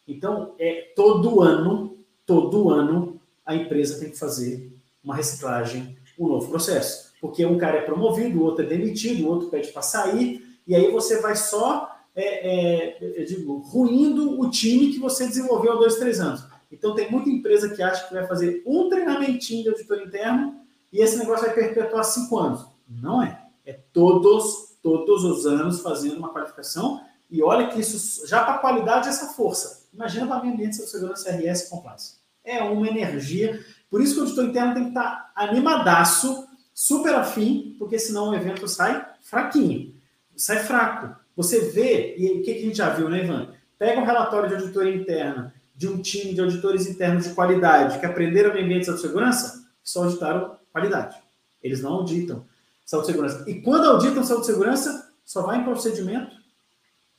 [0.08, 4.72] Então, é todo ano, todo ano, a empresa tem que fazer
[5.04, 7.12] uma reciclagem, um novo processo.
[7.20, 10.74] Porque um cara é promovido, o outro é demitido, o outro pede para sair, e
[10.74, 15.76] aí você vai só é, é, eu digo, ruindo o time que você desenvolveu há
[15.76, 16.44] dois, três anos.
[16.70, 20.60] Então, tem muita empresa que acha que vai fazer um treinamentinho de auditor interno
[20.92, 22.66] e esse negócio vai perpetuar cinco anos.
[22.88, 23.42] Não é.
[23.64, 27.00] É todos, todos os anos fazendo uma qualificação.
[27.30, 29.88] E olha que isso, já para a qualidade, essa força.
[29.92, 32.18] Imagina para o ambiente segurança RS compliance.
[32.44, 37.76] É uma energia Por isso que o auditor interno tem que estar animadaço, super afim,
[37.78, 39.94] porque senão o evento sai fraquinho,
[40.36, 41.19] sai fraco.
[41.36, 43.52] Você vê, e o que, a gente já viu, né, Ivan?
[43.78, 48.04] Pega um relatório de auditoria interna de um time de auditores internos de qualidade que
[48.04, 51.16] aprenderam ambientes de segurança, só auditaram qualidade.
[51.62, 52.44] Eles não auditam
[52.84, 53.44] saúde e segurança.
[53.48, 56.36] E quando auditam saúde e segurança, só vai em procedimento.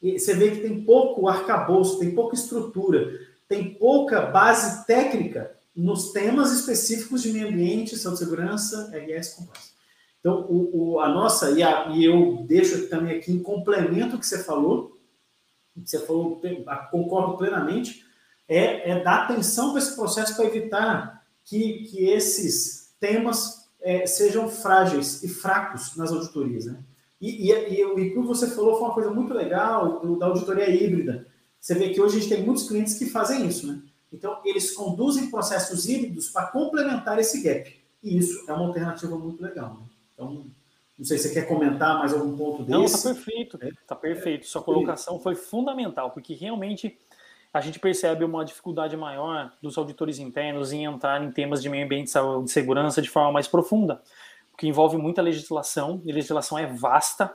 [0.02, 6.12] E você vê que tem pouco arcabouço, tem pouca estrutura, tem pouca base técnica nos
[6.12, 9.71] temas específicos de meio ambiente, saúde e segurança, RS compliance.
[10.22, 14.20] Então, o, o, a nossa, e, a, e eu deixo também aqui em complemento o
[14.20, 15.02] que você falou,
[15.76, 16.40] você falou,
[16.92, 18.06] concordo plenamente,
[18.48, 24.48] é, é dar atenção para esse processo para evitar que, que esses temas é, sejam
[24.48, 26.66] frágeis e fracos nas auditorias.
[26.66, 26.84] Né?
[27.20, 30.28] E, e, e, e o que você falou foi uma coisa muito legal do, da
[30.28, 31.28] auditoria híbrida.
[31.60, 33.66] Você vê que hoje a gente tem muitos clientes que fazem isso.
[33.66, 33.82] Né?
[34.14, 37.76] Então, eles conduzem processos híbridos para complementar esse gap.
[38.04, 39.80] E isso é uma alternativa muito legal.
[39.80, 39.86] Né?
[40.14, 40.46] Então,
[40.98, 42.72] não sei se você quer comentar mais algum ponto desse.
[42.72, 43.60] Não, está perfeito.
[43.64, 44.46] Está perfeito.
[44.46, 46.98] Sua colocação foi fundamental, porque realmente
[47.54, 51.86] a gente percebe uma dificuldade maior dos auditores internos em entrar em temas de meio
[51.86, 54.02] ambiente, saúde e segurança de forma mais profunda,
[54.52, 57.34] porque envolve muita legislação, e legislação é vasta,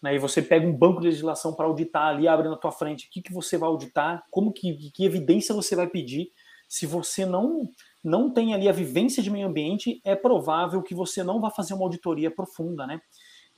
[0.00, 3.06] né, e você pega um banco de legislação para auditar ali, abre na tua frente,
[3.06, 6.32] o que, que você vai auditar, como que, que evidência você vai pedir,
[6.68, 7.68] se você não
[8.06, 11.74] não tem ali a vivência de meio ambiente, é provável que você não vá fazer
[11.74, 13.00] uma auditoria profunda, né?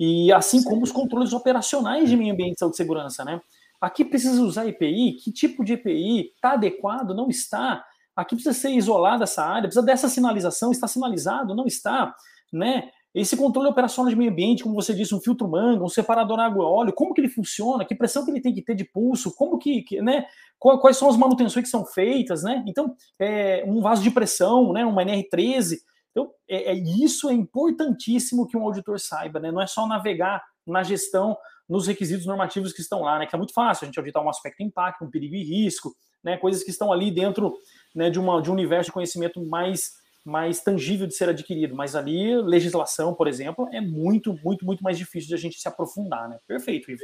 [0.00, 3.42] E assim como os controles operacionais de meio ambiente, saúde e segurança, né?
[3.78, 5.18] Aqui precisa usar EPI?
[5.22, 6.32] Que tipo de EPI?
[6.34, 7.14] Está adequado?
[7.14, 7.84] Não está?
[8.16, 9.68] Aqui precisa ser isolada essa área?
[9.68, 10.70] Precisa dessa sinalização?
[10.70, 11.54] Está sinalizado?
[11.54, 12.14] Não está?
[12.50, 12.90] Né?
[13.14, 16.92] Esse controle operacional de meio ambiente, como você disse, um filtro manga, um separador água-óleo,
[16.92, 17.84] como que ele funciona?
[17.84, 19.34] Que pressão que ele tem que ter de pulso?
[19.34, 20.26] Como que, que né?
[20.58, 22.62] Quais são as manutenções que são feitas, né?
[22.66, 24.84] Então, é, um vaso de pressão, né?
[24.84, 25.76] Uma NR13.
[26.10, 29.50] Então, é, é, isso é importantíssimo que um auditor saiba, né?
[29.50, 31.36] Não é só navegar na gestão
[31.68, 33.26] nos requisitos normativos que estão lá, né?
[33.26, 36.36] Que é muito fácil a gente auditar um aspecto impacto, um perigo e risco, né?
[36.36, 37.54] Coisas que estão ali dentro
[37.94, 39.92] né, de, uma, de um universo de conhecimento mais,
[40.28, 41.74] mais tangível de ser adquirido.
[41.74, 45.66] Mas ali, legislação, por exemplo, é muito, muito, muito mais difícil de a gente se
[45.66, 46.38] aprofundar, né?
[46.46, 47.02] Perfeito, Ivo.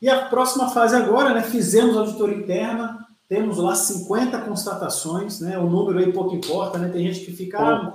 [0.00, 1.42] E a próxima fase agora, né?
[1.42, 5.58] Fizemos auditoria interna, temos lá 50 constatações, né?
[5.58, 6.88] O número aí pouco importa, né?
[6.88, 7.58] Tem gente que fica.
[7.58, 7.94] Ah,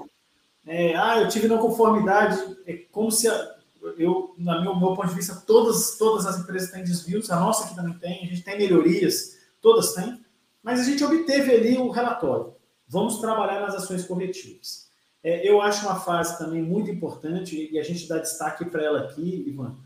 [0.66, 2.40] é, ah, eu tive não conformidade.
[2.66, 3.56] É como se a,
[3.98, 7.66] eu, no meu, meu ponto de vista, todas, todas as empresas têm desvios, a nossa
[7.66, 10.20] aqui também tem, a gente tem melhorias, todas têm,
[10.62, 12.54] mas a gente obteve ali o relatório.
[12.90, 14.90] Vamos trabalhar nas ações corretivas.
[15.24, 19.02] É, eu acho uma fase também muito importante, e a gente dá destaque para ela
[19.02, 19.78] aqui, Ivan.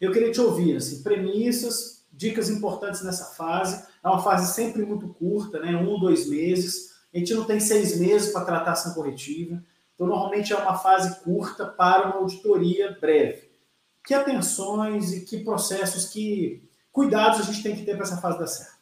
[0.00, 3.84] Eu queria te ouvir, assim, premissas, dicas importantes nessa fase.
[4.02, 5.76] É uma fase sempre muito curta, né?
[5.76, 6.94] Um, dois meses.
[7.12, 9.62] A gente não tem seis meses para tratar ação corretiva.
[9.94, 13.50] Então, normalmente é uma fase curta para uma auditoria breve.
[14.06, 18.38] Que atenções e que processos, que cuidados a gente tem que ter para essa fase
[18.38, 18.79] dar certo?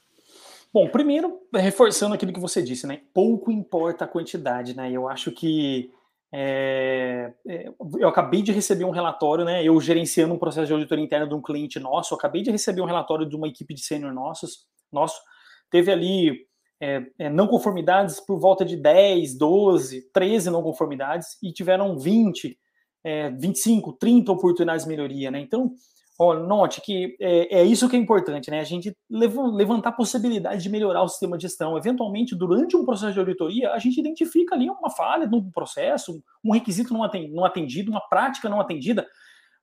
[0.73, 3.01] Bom, primeiro, reforçando aquilo que você disse, né?
[3.15, 4.91] Pouco importa a quantidade, né?
[4.93, 5.91] Eu acho que
[6.33, 9.65] é, é, eu acabei de receber um relatório, né?
[9.65, 12.87] Eu gerenciando um processo de auditoria interna de um cliente nosso, acabei de receber um
[12.87, 15.19] relatório de uma equipe de sênior nossos, nosso.
[15.71, 16.47] Teve ali
[16.81, 22.59] é, é, não conformidades por volta de 10, 12, 13 não conformidades e tiveram 20,
[23.03, 25.41] é, 25, 30 oportunidades de melhoria, né?
[25.41, 25.73] Então,
[26.19, 28.61] note que é, é, isso que é importante, né?
[28.61, 31.79] A gente levantar possibilidade de melhorar o sistema de gestão.
[31.79, 36.53] Eventualmente, durante um processo de auditoria, a gente identifica ali uma falha no processo, um
[36.53, 39.07] requisito não atendido, uma prática não atendida,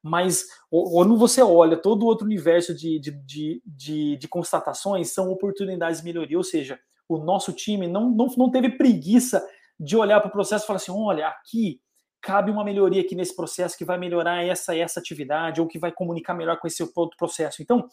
[0.01, 5.31] mas quando você olha todo o outro universo de, de, de, de, de constatações, são
[5.31, 6.79] oportunidades de melhoria, ou seja,
[7.09, 9.45] o nosso time não, não, não teve preguiça
[9.79, 11.81] de olhar para o processo e falar assim: olha, aqui
[12.25, 15.91] cabe uma melhoria aqui nesse processo que vai melhorar essa essa atividade ou que vai
[15.91, 17.61] comunicar melhor com esse outro processo.
[17.61, 17.87] Então,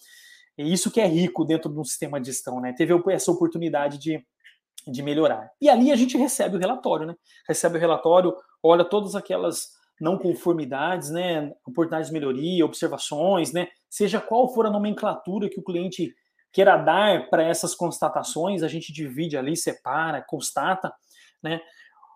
[0.56, 2.72] é isso que é rico dentro de um sistema de gestão, né?
[2.72, 4.24] Teve essa oportunidade de,
[4.86, 5.50] de melhorar.
[5.60, 7.14] E ali a gente recebe o relatório, né?
[7.46, 9.70] Recebe o relatório, olha todas aquelas
[10.00, 11.52] não conformidades, né?
[11.66, 13.68] Oportunidades de melhoria, observações, né?
[13.88, 16.14] Seja qual for a nomenclatura que o cliente
[16.50, 20.92] queira dar para essas constatações, a gente divide ali, separa, constata,
[21.42, 21.60] né?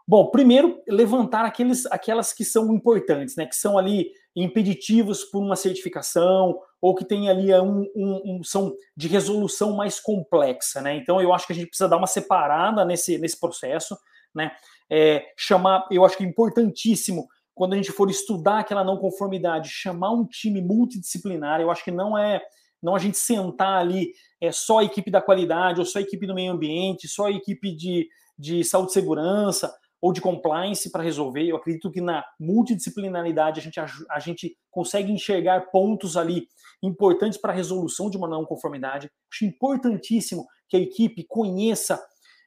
[0.08, 3.44] Bom, primeiro, levantar aqueles, aquelas que são importantes, né?
[3.44, 8.72] Que são ali impeditivos por uma certificação ou que tem ali um, um, um, são
[8.96, 10.94] de resolução mais complexa, né?
[10.94, 13.98] Então, eu acho que a gente precisa dar uma separada nesse, nesse processo,
[14.32, 14.52] né?
[14.88, 19.70] É, chamar, eu acho que é importantíssimo quando a gente for estudar aquela não conformidade,
[19.70, 21.60] chamar um time multidisciplinar.
[21.60, 22.40] Eu acho que não é
[22.80, 26.26] não a gente sentar ali é só a equipe da qualidade, ou só a equipe
[26.26, 28.06] do meio ambiente, só a equipe de,
[28.38, 29.74] de saúde e segurança
[30.06, 31.42] ou de compliance para resolver.
[31.42, 36.46] Eu acredito que na multidisciplinaridade a gente, a gente consegue enxergar pontos ali
[36.80, 39.10] importantes para a resolução de uma não conformidade.
[39.32, 42.00] Acho importantíssimo que a equipe conheça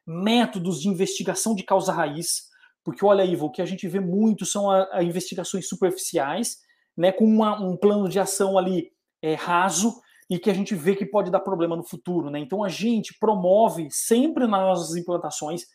[0.07, 2.43] métodos de investigação de causa raiz,
[2.81, 6.59] porque olha, Ivo, o que a gente vê muito são a, a investigações superficiais,
[6.95, 8.89] né, com uma, um plano de ação ali
[9.21, 9.99] é, raso
[10.29, 12.39] e que a gente vê que pode dar problema no futuro, né?
[12.39, 15.65] Então a gente promove sempre nas nossas implantações,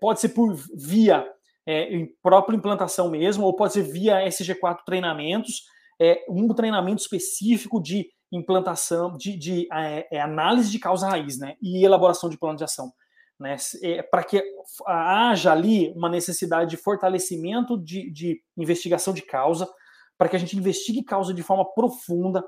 [0.00, 1.26] pode ser por via
[1.66, 1.88] é,
[2.22, 5.62] própria implantação mesmo, ou pode ser via SG4 treinamentos,
[6.00, 11.56] é, um treinamento específico de implantação, de, de é, é, análise de causa raiz, né?
[11.62, 12.92] E elaboração de plano de ação.
[13.38, 14.42] Né, é, para que
[14.86, 19.68] haja ali uma necessidade de fortalecimento de, de investigação de causa,
[20.16, 22.42] para que a gente investigue causa de forma profunda,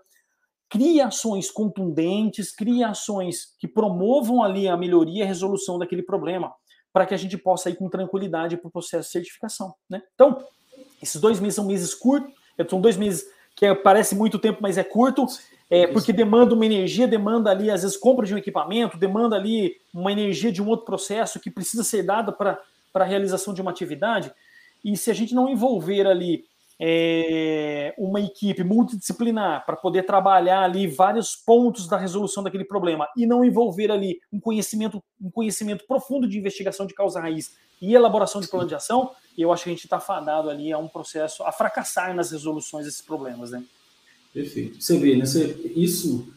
[0.71, 6.55] crie ações contundentes, crie ações que promovam ali a melhoria e a resolução daquele problema,
[6.99, 9.73] para que a gente possa ir com tranquilidade para o processo de certificação.
[9.89, 10.03] Né?
[10.17, 10.45] Então,
[11.01, 12.35] esses dois meses são meses curtos,
[12.69, 13.25] são dois meses
[13.55, 15.25] que parece muito tempo, mas é curto,
[15.71, 19.77] é, porque demanda uma energia, demanda ali, às vezes, compra de um equipamento, demanda ali
[19.95, 22.59] uma energia de um outro processo que precisa ser dada para
[22.93, 24.33] a realização de uma atividade.
[24.85, 26.47] E se a gente não envolver ali
[26.81, 33.27] é, uma equipe multidisciplinar para poder trabalhar ali vários pontos da resolução daquele problema e
[33.27, 38.41] não envolver ali um conhecimento, um conhecimento profundo de investigação de causa raiz e elaboração
[38.41, 41.45] de plano de ação, eu acho que a gente está fadado ali a um processo
[41.45, 43.63] a fracassar nas resoluções desses problemas, né?
[44.33, 44.83] Perfeito.
[44.83, 45.25] Você vê, né?
[45.25, 46.29] Você, isso.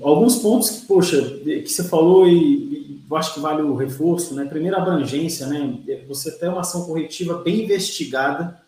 [0.00, 4.34] Alguns pontos que, poxa, que você falou e, e eu acho que vale o reforço,
[4.34, 4.44] né?
[4.44, 5.78] Primeiro, a abrangência, né?
[6.06, 8.61] Você ter uma ação corretiva bem investigada,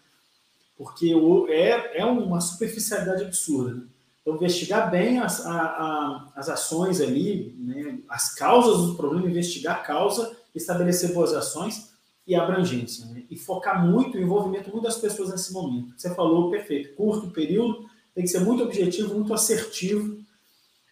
[0.77, 1.15] porque
[1.49, 3.87] é, é uma superficialidade absurda.
[4.21, 7.99] Então, investigar bem as, a, a, as ações ali, né?
[8.09, 11.93] as causas do problema, investigar a causa, estabelecer boas ações
[12.27, 13.05] e abrangência.
[13.07, 13.25] Né?
[13.31, 15.93] E focar muito o envolvimento muito das pessoas nesse momento.
[15.97, 20.19] Você falou, perfeito, curto período, tem que ser muito objetivo, muito assertivo,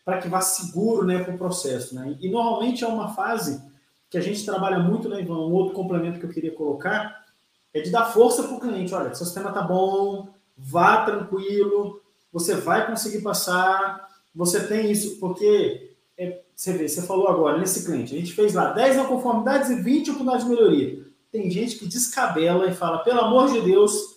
[0.04, 1.94] para que vá seguro né, para o processo.
[1.94, 2.16] Né?
[2.20, 3.62] E normalmente é uma fase
[4.10, 5.38] que a gente trabalha muito, né, Ivan?
[5.38, 7.21] Um outro complemento que eu queria colocar
[7.72, 8.94] é de dar força para o cliente.
[8.94, 12.00] Olha, seu sistema está bom, vá tranquilo,
[12.32, 17.84] você vai conseguir passar, você tem isso, porque é, você vê, você falou agora nesse
[17.84, 21.06] cliente, a gente fez lá 10 não conformidades e 20 oportunidades de melhoria.
[21.30, 24.16] Tem gente que descabela e fala, pelo amor de Deus,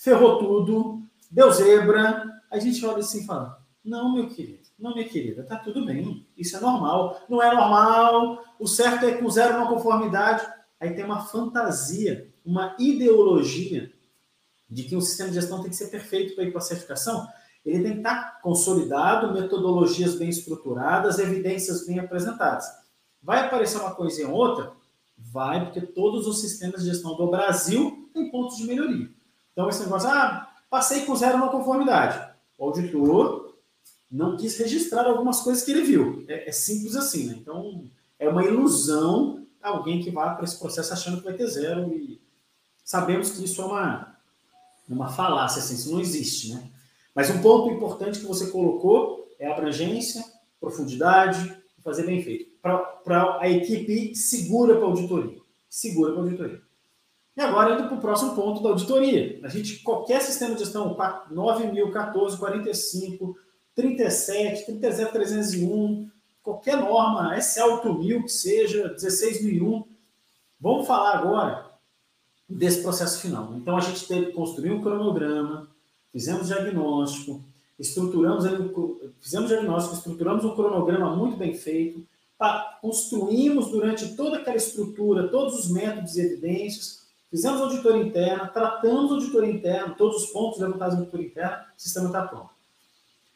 [0.00, 5.08] ferrou tudo, deu zebra, a gente olha assim e fala: não, meu querido, não, minha
[5.08, 7.20] querida, tá tudo bem, isso é normal.
[7.28, 10.46] Não é normal, o certo é com zero uma conformidade.
[10.80, 13.92] Aí tem uma fantasia, uma ideologia
[14.68, 17.26] de que o sistema de gestão tem que ser perfeito para ir para a certificação.
[17.64, 22.66] Ele tem que estar consolidado, metodologias bem estruturadas, evidências bem apresentadas.
[23.22, 24.72] Vai aparecer uma coisinha ou outra?
[25.16, 29.10] Vai, porque todos os sistemas de gestão do Brasil têm pontos de melhoria.
[29.52, 32.28] Então, esse negócio, ah, passei com zero uma conformidade
[32.58, 33.54] o auditor
[34.10, 36.24] não quis registrar algumas coisas que ele viu.
[36.26, 37.36] É, é simples assim, né?
[37.38, 37.84] Então,
[38.18, 42.20] é uma ilusão alguém que vá para esse processo achando que vai ter zero e
[42.88, 44.16] sabemos que isso é uma,
[44.88, 46.70] uma falácia, assim, isso não existe, né?
[47.14, 50.24] Mas um ponto importante que você colocou é a abrangência,
[50.58, 52.50] profundidade, fazer bem feito.
[52.62, 55.38] Para a equipe segura para a auditoria.
[55.68, 56.62] Segura para a auditoria.
[57.36, 59.38] E agora indo para o próximo ponto da auditoria.
[59.42, 63.36] A gente, qualquer sistema de gestão, 9.014, 45,
[63.74, 66.10] 37, 30301,
[66.42, 69.84] qualquer norma, SA8000 que seja, 16001,
[70.58, 71.67] vamos falar agora
[72.48, 73.54] desse processo final.
[73.56, 75.68] Então a gente teve que construir um cronograma,
[76.12, 77.42] fizemos diagnóstico,
[77.78, 78.44] estruturamos,
[79.20, 82.06] fizemos diagnóstico, estruturamos um cronograma muito bem feito,
[82.80, 86.98] construímos durante toda aquela estrutura todos os métodos e evidências,
[87.30, 92.06] Fizemos auditoria interna, tratamos auditoria interna, todos os pontos levantados na auditoria interna, o sistema
[92.06, 92.50] está pronto.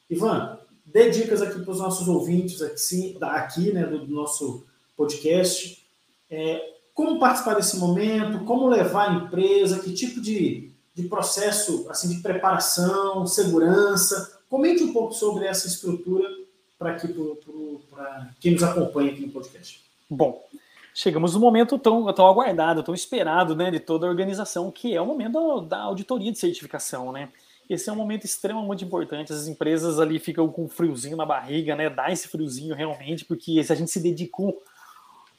[0.09, 4.65] Ivan, dê dicas aqui para os nossos ouvintes aqui, aqui né, do, do nosso
[4.97, 5.87] podcast.
[6.31, 12.09] É, como participar desse momento, como levar a empresa, que tipo de, de processo assim,
[12.09, 14.40] de preparação, segurança.
[14.49, 16.28] Comente um pouco sobre essa estrutura
[16.78, 16.99] para
[18.40, 19.80] quem nos acompanha aqui no podcast.
[20.11, 20.45] Bom,
[20.95, 25.01] chegamos no momento tão, tão aguardado, tão esperado, né, de toda a organização, que é
[25.01, 27.30] o momento da auditoria de certificação, né?
[27.70, 29.32] Esse é um momento extremamente importante.
[29.32, 31.88] As empresas ali ficam com um friozinho na barriga, né?
[31.88, 34.62] Dá esse friozinho realmente, porque se a gente se dedicou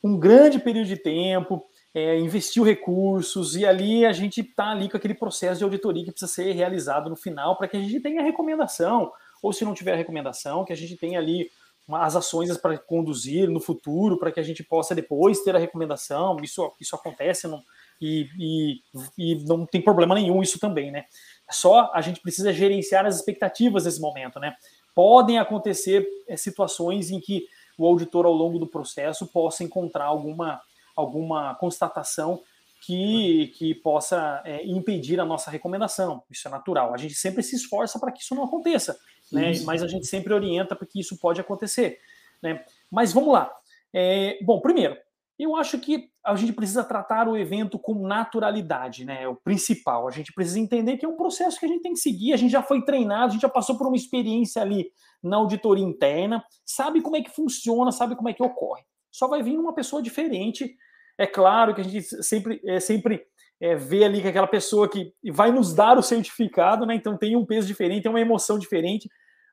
[0.03, 4.97] um grande período de tempo, é, investiu recursos e ali a gente está ali com
[4.97, 8.21] aquele processo de auditoria que precisa ser realizado no final para que a gente tenha
[8.21, 11.49] recomendação, ou se não tiver recomendação, que a gente tenha ali
[11.91, 16.37] as ações para conduzir no futuro, para que a gente possa depois ter a recomendação.
[16.41, 17.61] Isso, isso acontece não,
[17.99, 18.81] e, e,
[19.17, 21.05] e não tem problema nenhum isso também, né?
[21.51, 24.55] Só a gente precisa gerenciar as expectativas nesse momento, né?
[24.95, 27.45] Podem acontecer é, situações em que
[27.77, 30.61] o auditor, ao longo do processo, possa encontrar alguma,
[30.95, 32.41] alguma constatação
[32.85, 36.23] que, que possa é, impedir a nossa recomendação.
[36.29, 36.93] Isso é natural.
[36.93, 38.97] A gente sempre se esforça para que isso não aconteça,
[39.31, 39.53] né?
[39.65, 41.99] mas a gente sempre orienta para que isso pode acontecer.
[42.41, 42.63] Né?
[42.91, 43.51] Mas vamos lá.
[43.93, 44.97] É, bom, primeiro,
[45.39, 49.23] eu acho que a gente precisa tratar o evento com naturalidade, né?
[49.23, 50.07] É o principal.
[50.07, 52.33] A gente precisa entender que é um processo que a gente tem que seguir.
[52.33, 54.89] A gente já foi treinado, a gente já passou por uma experiência ali
[55.21, 58.83] na auditoria interna, sabe como é que funciona, sabe como é que ocorre.
[59.11, 60.75] Só vai vir uma pessoa diferente
[61.17, 63.23] é claro que a gente sempre, é, sempre
[63.61, 66.95] é, vê ali que aquela pessoa que vai nos dar o certificado, né?
[66.95, 69.07] Então tem um peso diferente, tem uma emoção diferente,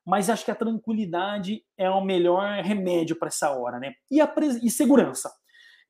[0.07, 3.93] mas acho que a tranquilidade é o melhor remédio para essa hora, né?
[4.11, 5.31] E, a e segurança.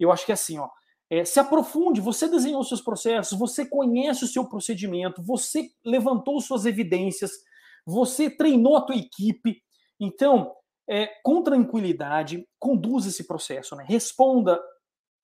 [0.01, 0.69] Eu acho que é assim, ó.
[1.11, 6.65] É, se aprofunde, você desenhou seus processos, você conhece o seu procedimento, você levantou suas
[6.67, 7.33] evidências,
[7.85, 9.61] você treinou a tua equipe.
[9.99, 10.53] Então,
[10.89, 13.85] é, com tranquilidade, conduza esse processo, né?
[13.89, 14.61] Responda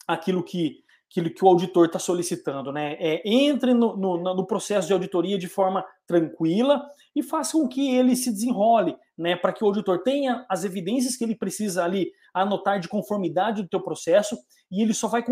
[0.06, 2.94] aquilo que, aquilo que o auditor está solicitando, né?
[2.98, 7.94] É, entre no, no, no, processo de auditoria de forma tranquila e faça com que
[7.94, 9.36] ele se desenrole, né?
[9.36, 13.68] Para que o auditor tenha as evidências que ele precisa ali anotar de conformidade do
[13.68, 14.36] teu processo
[14.70, 15.24] e ele só vai,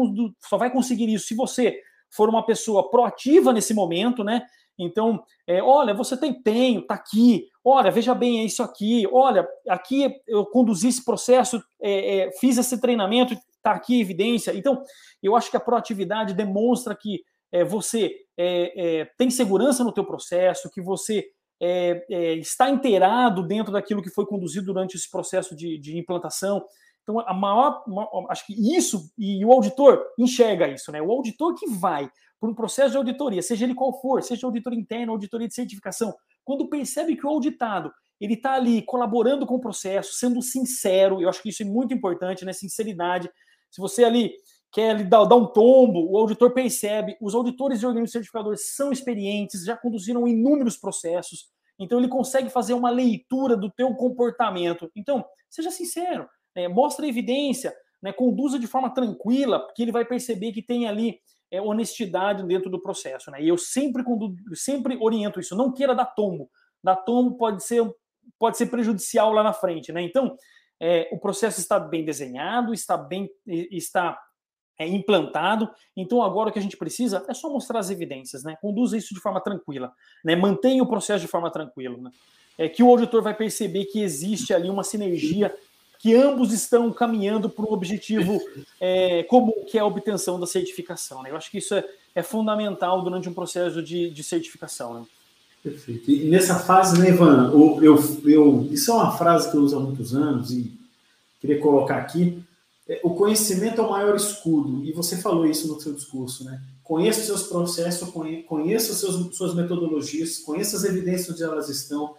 [0.49, 1.81] só vai conseguir isso se você
[2.11, 4.43] for uma pessoa proativa nesse momento, né?
[4.79, 7.49] Então, é, olha, você tem empenho, tá aqui.
[7.65, 9.07] Olha, veja bem, é isso aqui.
[9.13, 14.53] Olha, aqui eu conduzi esse processo, é, é, fiz esse treinamento, está aqui evidência.
[14.55, 14.83] Então,
[15.23, 17.23] eu acho que a proatividade demonstra que
[17.53, 21.25] é, você é, é, tem segurança no teu processo, que você
[21.65, 26.63] é, é, está inteirado dentro daquilo que foi conduzido durante esse processo de, de implantação.
[27.03, 31.01] Então, a maior, maior, acho que isso, e o auditor enxerga isso, né?
[31.01, 34.79] O auditor que vai por um processo de auditoria, seja ele qual for, seja auditoria
[34.79, 37.91] interna, auditoria de certificação, quando percebe que o auditado
[38.21, 41.95] ele está ali colaborando com o processo, sendo sincero, eu acho que isso é muito
[41.95, 42.53] importante, né?
[42.53, 43.31] Sinceridade,
[43.71, 44.35] se você ali
[44.75, 47.17] quer dar, dar um tombo, o auditor percebe.
[47.21, 51.47] Os auditores e organismos certificadores são experientes, já conduziram inúmeros processos,
[51.79, 54.91] então ele consegue fazer uma leitura do teu comportamento.
[54.95, 56.69] Então, seja sincero, né?
[56.69, 58.13] mostre evidência, né?
[58.13, 61.19] conduza de forma tranquila, porque ele vai perceber que tem ali
[61.51, 63.31] é, honestidade dentro do processo.
[63.31, 63.43] Né?
[63.43, 64.03] E eu sempre,
[64.55, 66.51] sempre oriento isso, não queira dar tombo.
[66.83, 67.83] Dar tombo pode ser,
[68.39, 69.93] pode ser prejudicial lá na frente.
[69.93, 70.03] Né?
[70.03, 70.37] Então,
[70.81, 74.19] é, o processo está bem desenhado, está bem está
[74.79, 75.69] é, implantado.
[75.97, 78.57] Então agora o que a gente precisa é só mostrar as evidências, né?
[78.61, 79.93] Conduza isso de forma tranquila,
[80.25, 80.35] né?
[80.37, 82.11] Mantenha o processo de forma tranquila, né?
[82.57, 85.53] É que o auditor vai perceber que existe ali uma sinergia
[86.05, 88.39] que ambos estão caminhando para um objetivo
[88.79, 91.23] é, comum, que é a obtenção da certificação.
[91.23, 91.31] Né?
[91.31, 91.83] Eu acho que isso é,
[92.15, 95.01] é fundamental durante um processo de, de certificação.
[95.01, 95.07] Né?
[95.63, 96.11] Perfeito.
[96.11, 99.79] E nessa fase, né, Ivan, eu, eu, eu, isso é uma frase que eu uso
[99.79, 100.71] há muitos anos e
[101.41, 102.39] queria colocar aqui.
[102.87, 106.63] É, o conhecimento é o maior escudo, e você falou isso no seu discurso, né?
[106.83, 108.11] Conheça os seus processos,
[108.47, 112.15] conheça seus, suas metodologias, conheça as evidências onde elas estão,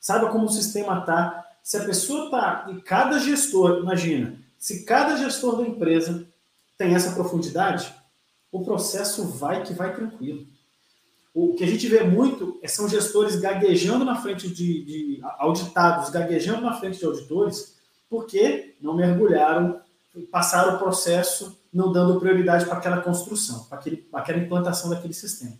[0.00, 1.46] saiba como o sistema está.
[1.62, 6.26] Se a pessoa está, e cada gestor, imagina, se cada gestor da empresa
[6.76, 7.94] tem essa profundidade,
[8.50, 10.44] o processo vai que vai tranquilo.
[11.32, 16.10] O que a gente vê muito é, são gestores gaguejando na frente de, de auditados,
[16.10, 17.76] gaguejando na frente de auditores,
[18.08, 19.80] porque não mergulharam,
[20.30, 25.14] passaram o processo não dando prioridade para aquela construção, para, aquele, para aquela implantação daquele
[25.14, 25.56] sistema.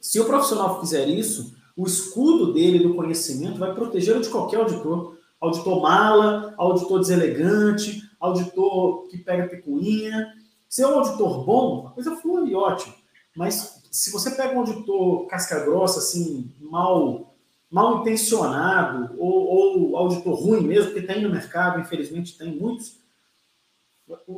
[0.00, 5.16] Se o profissional fizer isso, o escudo dele do conhecimento vai protegê-lo de qualquer auditor.
[5.40, 10.34] Auditor mala, auditor deselegante, auditor que pega picuinha.
[10.68, 12.94] Se é um auditor bom, a coisa flui, ótimo.
[13.36, 17.34] Mas se você pega um auditor casca grossa, assim, mal,
[17.70, 23.01] mal intencionado, ou, ou auditor ruim mesmo, que tem no mercado, infelizmente tem muitos,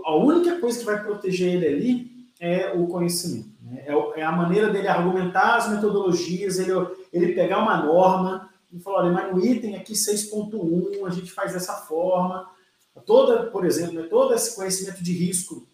[0.04, 3.48] a única coisa que vai proteger ele ali é o conhecimento.
[3.62, 3.84] Né?
[3.86, 6.72] É, é, a maneira dele argumentar as metodologias, ele,
[7.12, 11.52] ele pegar uma norma e falar, olha, mas no item aqui 6.1 a gente faz
[11.52, 12.48] dessa forma.
[13.06, 15.66] Toda, por exemplo, né, todo esse conhecimento de risco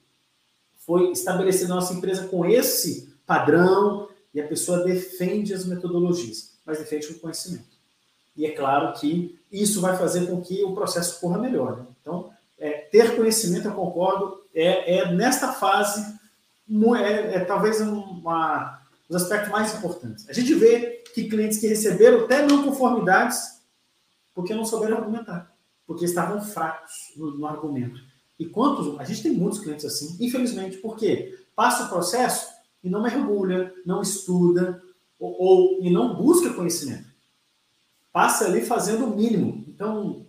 [0.79, 6.79] foi estabelecido na nossa empresa com esse padrão e a pessoa defende as metodologias, mas
[6.79, 7.79] defende o conhecimento.
[8.37, 11.79] E é claro que isso vai fazer com que o processo corra melhor.
[11.79, 11.87] Né?
[12.01, 12.31] Então,
[12.61, 16.01] é, ter conhecimento, eu concordo, é, é nesta fase,
[16.97, 20.29] é, é talvez uma, um dos aspectos mais importantes.
[20.29, 23.61] A gente vê que clientes que receberam até não conformidades
[24.33, 25.51] porque não souberam argumentar
[25.91, 28.01] porque estavam fracos no, no argumento.
[28.39, 28.97] E quantos?
[29.01, 32.47] A gente tem muitos clientes assim, infelizmente, porque passa o processo
[32.81, 34.81] e não mergulha, não estuda
[35.19, 37.09] ou, ou e não busca conhecimento.
[38.13, 39.65] Passa ali fazendo o mínimo.
[39.67, 40.27] Então,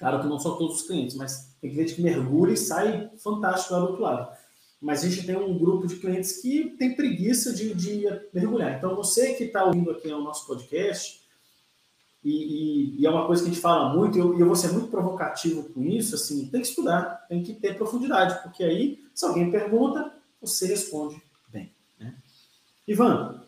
[0.00, 3.74] claro que não são todos os clientes, mas tem cliente que mergulha e sai fantástico
[3.74, 4.36] lá do outro lado.
[4.80, 8.78] Mas a gente tem um grupo de clientes que tem preguiça de, de mergulhar.
[8.78, 11.20] Então, você que está ouvindo aqui no nosso podcast,
[12.24, 14.56] e, e, e, é uma coisa que a gente fala muito, e eu, eu vou
[14.56, 18.98] ser muito provocativo com isso, assim, tem que estudar, tem que ter profundidade, porque aí,
[19.14, 21.74] se alguém pergunta, você responde bem.
[21.98, 22.14] Né?
[22.88, 23.42] Ivan,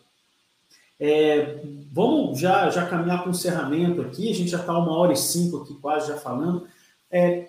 [1.05, 1.61] é,
[1.93, 5.17] vamos já, já caminhar para o encerramento aqui, a gente já está uma hora e
[5.17, 6.69] cinco aqui quase já falando.
[7.11, 7.49] É,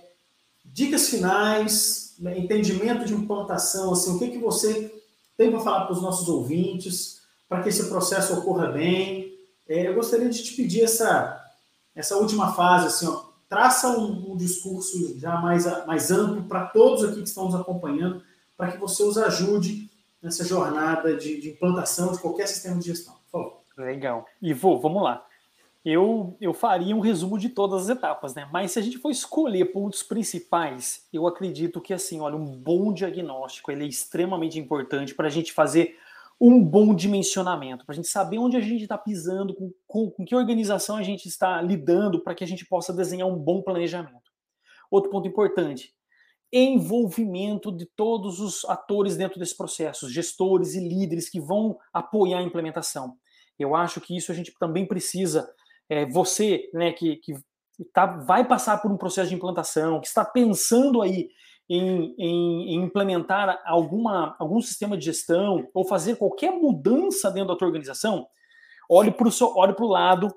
[0.66, 4.92] dicas finais, entendimento de implantação, assim, o que, que você
[5.38, 9.32] tem para falar para os nossos ouvintes, para que esse processo ocorra bem,
[9.70, 11.40] é, eu gostaria de te pedir essa,
[11.94, 17.04] essa última fase, assim, ó, traça um, um discurso já mais, mais amplo para todos
[17.04, 18.24] aqui que estão nos acompanhando,
[18.58, 23.22] para que você os ajude nessa jornada de, de, implantação de qualquer sistema de gestão.
[23.78, 24.26] Legal.
[24.42, 25.26] Ivo, vamos lá.
[25.84, 28.48] Eu, eu faria um resumo de todas as etapas, né?
[28.54, 32.94] Mas se a gente for escolher pontos principais, eu acredito que assim, olha, um bom
[32.94, 35.98] diagnóstico ele é extremamente importante para a gente fazer
[36.40, 40.26] um bom dimensionamento, para a gente saber onde a gente está pisando, com, com, com,
[40.26, 44.32] que organização a gente está lidando, para que a gente possa desenhar um bom planejamento.
[44.90, 45.94] Outro ponto importante:
[46.52, 52.44] envolvimento de todos os atores dentro desse processo, gestores e líderes que vão apoiar a
[52.44, 53.18] implementação.
[53.60, 55.50] Eu acho que isso a gente também precisa.
[55.90, 57.34] É, você, né, que, que
[57.94, 61.30] tá, vai passar por um processo de implantação, que está pensando aí
[61.70, 67.56] em, em, em, implementar alguma, algum sistema de gestão ou fazer qualquer mudança dentro da
[67.56, 68.28] tua organização,
[68.90, 70.34] olhe para o olhe o lado,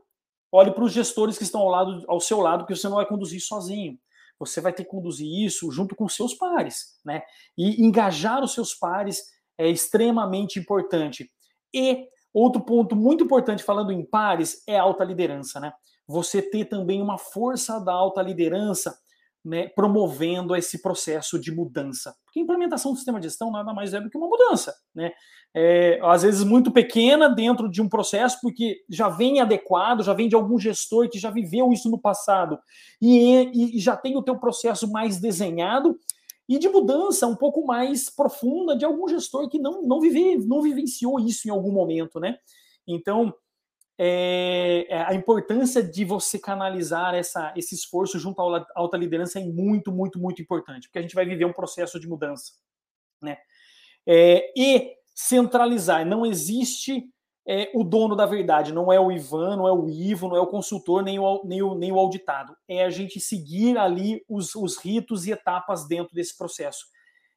[0.50, 3.06] olhe para os gestores que estão ao, lado, ao seu lado, porque você não vai
[3.06, 3.98] conduzir sozinho.
[4.38, 7.22] Você vai ter que conduzir isso junto com seus pares, né?
[7.56, 9.22] E engajar os seus pares
[9.58, 11.30] é extremamente importante.
[11.72, 12.06] E
[12.40, 15.72] outro ponto muito importante falando em pares é a alta liderança, né?
[16.06, 18.96] Você ter também uma força da alta liderança
[19.46, 22.14] né, promovendo esse processo de mudança.
[22.24, 24.74] Porque a implementação do sistema de gestão nada mais é do que uma mudança.
[24.92, 25.12] Né?
[25.54, 30.28] É, às vezes muito pequena dentro de um processo, porque já vem adequado, já vem
[30.28, 32.58] de algum gestor que já viveu isso no passado
[33.00, 35.96] e, e já tem o teu processo mais desenhado,
[36.48, 40.62] e de mudança um pouco mais profunda de algum gestor que não, não, vive, não
[40.62, 42.20] vivenciou isso em algum momento.
[42.20, 42.38] Né?
[42.86, 43.34] Então,
[43.98, 49.44] é, é, a importância de você canalizar essa, esse esforço junto à alta liderança é
[49.44, 52.52] muito, muito, muito importante, porque a gente vai viver um processo de mudança.
[53.20, 53.38] Né?
[54.06, 57.10] É, e centralizar, não existe
[57.48, 60.40] é, o dono da verdade, não é o Ivan, não é o Ivo, não é
[60.40, 62.56] o consultor, nem o, nem o, nem o auditado.
[62.66, 66.86] É a gente seguir ali os, os ritos e etapas dentro desse processo.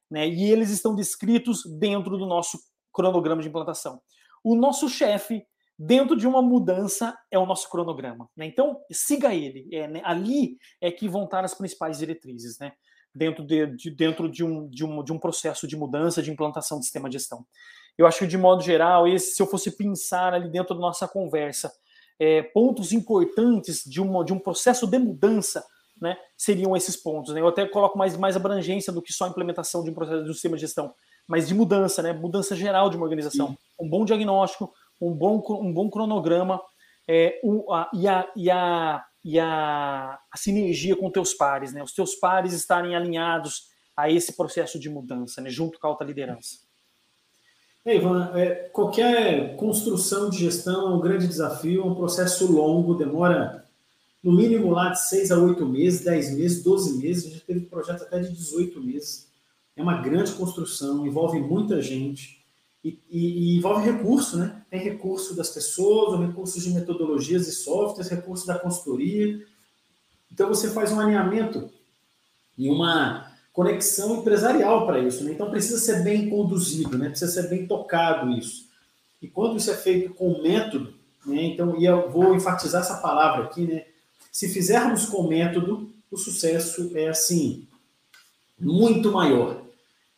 [0.10, 0.28] Né?
[0.28, 2.58] E eles estão descritos dentro do nosso
[2.92, 4.02] cronograma de implantação.
[4.44, 5.46] O nosso chefe
[5.78, 8.28] dentro de uma mudança é o nosso cronograma.
[8.36, 8.48] Né?
[8.48, 9.70] Então, siga ele.
[9.72, 10.02] É, né?
[10.04, 12.74] Ali é que vão estar as principais diretrizes, né?
[13.14, 16.80] dentro, de, de, dentro de, um, de, um, de um processo de mudança, de implantação
[16.80, 17.46] de sistema de gestão.
[18.00, 21.06] Eu acho que, de modo geral, esse, se eu fosse pensar ali dentro da nossa
[21.06, 21.70] conversa,
[22.18, 25.62] é, pontos importantes de, uma, de um processo de mudança,
[26.02, 27.34] né, seriam esses pontos.
[27.34, 27.42] Né?
[27.42, 30.30] Eu até coloco mais, mais abrangência do que só a implementação de um processo de
[30.30, 30.94] um sistema de gestão,
[31.28, 33.50] mas de mudança, né, mudança geral de uma organização.
[33.50, 33.58] Sim.
[33.78, 36.62] Um bom diagnóstico, um bom, um bom cronograma
[37.06, 41.84] é, a, e, a, e, a, e a, a sinergia com teus pares, né?
[41.84, 43.68] Os teus pares estarem alinhados
[43.98, 45.50] a esse processo de mudança, né?
[45.50, 46.69] junto com a alta liderança.
[47.86, 52.94] É, Ivan, é, qualquer construção de gestão é um grande desafio, é um processo longo,
[52.94, 53.66] demora
[54.22, 57.62] no mínimo lá de seis a oito meses, dez meses, doze meses, a gente teve
[57.62, 59.30] projeto até de 18 meses.
[59.76, 62.44] É uma grande construção, envolve muita gente.
[62.84, 63.20] E, e,
[63.54, 64.62] e, envolve recurso, né?
[64.70, 69.46] Tem recurso das pessoas, recursos de metodologias e softwares, recurso da consultoria.
[70.32, 71.70] Então você faz um alinhamento
[72.58, 73.29] e uma
[73.60, 75.34] conexão empresarial para isso, né?
[75.34, 77.10] Então precisa ser bem conduzido, né?
[77.10, 78.70] Precisa ser bem tocado isso.
[79.22, 80.94] E quando isso é feito com método,
[81.26, 81.44] né?
[81.44, 83.84] Então, e eu vou enfatizar essa palavra aqui, né?
[84.32, 87.68] Se fizermos com método, o sucesso é assim
[88.58, 89.62] muito maior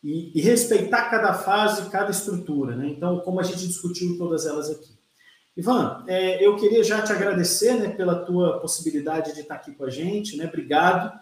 [0.04, 2.76] e, e, respeitar cada fase, cada estrutura.
[2.76, 2.90] Né?
[2.90, 4.92] Então, como a gente discutiu todas elas aqui.
[5.56, 9.84] Ivan, é, eu queria já te agradecer né, pela tua possibilidade de estar aqui com
[9.84, 10.36] a gente.
[10.36, 10.46] Né?
[10.46, 11.21] Obrigado.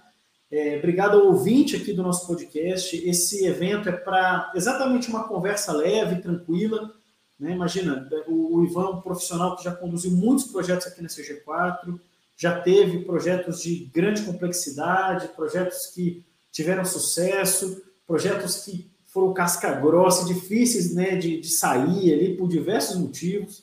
[0.51, 2.97] É, obrigado ao ouvinte aqui do nosso podcast.
[3.09, 6.93] Esse evento é para exatamente uma conversa leve, tranquila.
[7.39, 7.52] Né?
[7.52, 11.98] Imagina, o, o Ivan é um profissional que já conduziu muitos projetos aqui na CG4,
[12.36, 20.24] já teve projetos de grande complexidade, projetos que tiveram sucesso, projetos que foram casca grossa,
[20.24, 23.62] difíceis né, de, de sair ali por diversos motivos.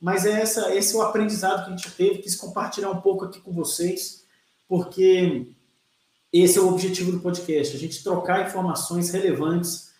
[0.00, 3.24] Mas é essa, esse é o aprendizado que a gente teve, quis compartilhar um pouco
[3.24, 4.24] aqui com vocês,
[4.68, 5.48] porque
[6.32, 9.90] esse é o objetivo do podcast, a gente trocar informações relevantes,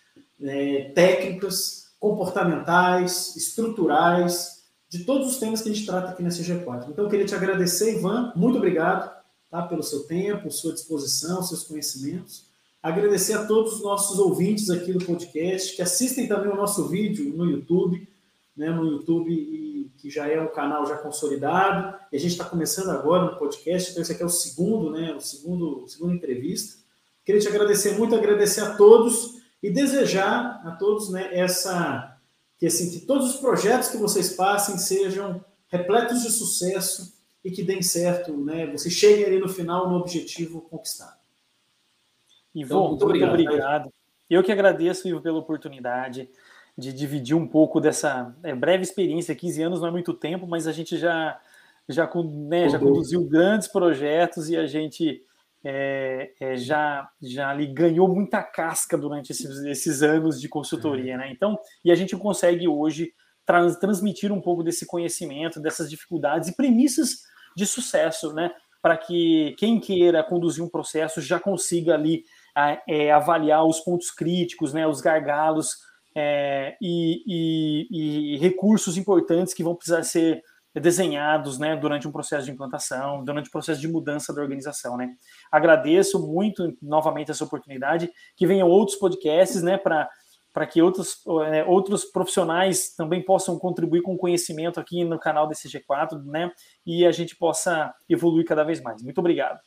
[0.40, 6.88] é, técnicas, comportamentais, estruturais, de todos os temas que a gente trata aqui na CG4.
[6.88, 9.10] Então, eu queria te agradecer, Ivan, muito obrigado
[9.50, 12.46] tá, pelo seu tempo, sua disposição, seus conhecimentos.
[12.82, 17.36] Agradecer a todos os nossos ouvintes aqui do podcast, que assistem também o nosso vídeo
[17.36, 18.08] no YouTube,
[18.58, 22.90] né, no YouTube, que já é um canal já consolidado, e a gente está começando
[22.90, 26.76] agora no podcast, então esse aqui é o segundo, né, o segundo, segunda entrevista.
[27.24, 32.16] Queria te agradecer muito, agradecer a todos e desejar a todos né, essa
[32.58, 37.62] que assim que todos os projetos que vocês passem sejam repletos de sucesso e que
[37.62, 38.66] deem certo, né?
[38.66, 41.16] Você chegue ali no final no objetivo conquistado.
[42.52, 43.28] Ivo, então, muito obrigado.
[43.30, 43.92] Muito obrigado.
[44.28, 46.28] Eu que agradeço, Ivo, pela oportunidade
[46.78, 49.34] de dividir um pouco dessa é, breve experiência.
[49.34, 51.38] 15 anos não é muito tempo, mas a gente já
[51.88, 55.22] já, né, já conduziu grandes projetos e a gente
[55.64, 61.32] é, é, já, já ali ganhou muita casca durante esses, esses anos de consultoria, né?
[61.32, 63.12] Então, e a gente consegue hoje
[63.44, 67.22] trans, transmitir um pouco desse conhecimento, dessas dificuldades e premissas
[67.56, 68.52] de sucesso, né?
[68.82, 72.24] Para que quem queira conduzir um processo já consiga ali
[72.86, 74.86] é, avaliar os pontos críticos, né?
[74.86, 75.87] Os gargalos
[76.20, 80.42] é, e, e, e recursos importantes que vão precisar ser
[80.74, 84.96] desenhados né, durante um processo de implantação, durante o processo de mudança da organização.
[84.96, 85.14] Né.
[85.50, 91.22] Agradeço muito novamente essa oportunidade, que venham outros podcasts né, para que outros,
[91.52, 96.50] é, outros profissionais também possam contribuir com conhecimento aqui no canal desse G4, né?
[96.84, 99.02] E a gente possa evoluir cada vez mais.
[99.02, 99.60] Muito obrigado.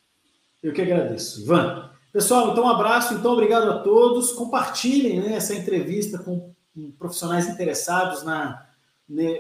[0.62, 1.44] Eu que agradeço.
[1.44, 1.92] Ivan.
[2.12, 4.34] Pessoal, então um abraço, então obrigado a todos.
[4.34, 6.54] Compartilhem né, essa entrevista com
[6.98, 8.68] profissionais interessados na,
[9.08, 9.40] né,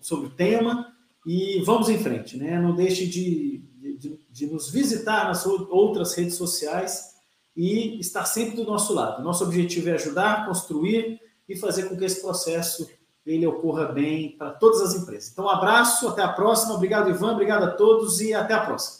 [0.00, 0.92] sobre o tema
[1.26, 2.58] e vamos em frente, né?
[2.60, 3.62] Não deixe de,
[3.98, 7.14] de, de, nos visitar nas outras redes sociais
[7.56, 9.22] e estar sempre do nosso lado.
[9.22, 12.88] Nosso objetivo é ajudar, construir e fazer com que esse processo
[13.24, 15.30] ele ocorra bem para todas as empresas.
[15.30, 16.74] Então, um abraço, até a próxima.
[16.74, 18.99] Obrigado, Ivan, obrigado a todos e até a próxima.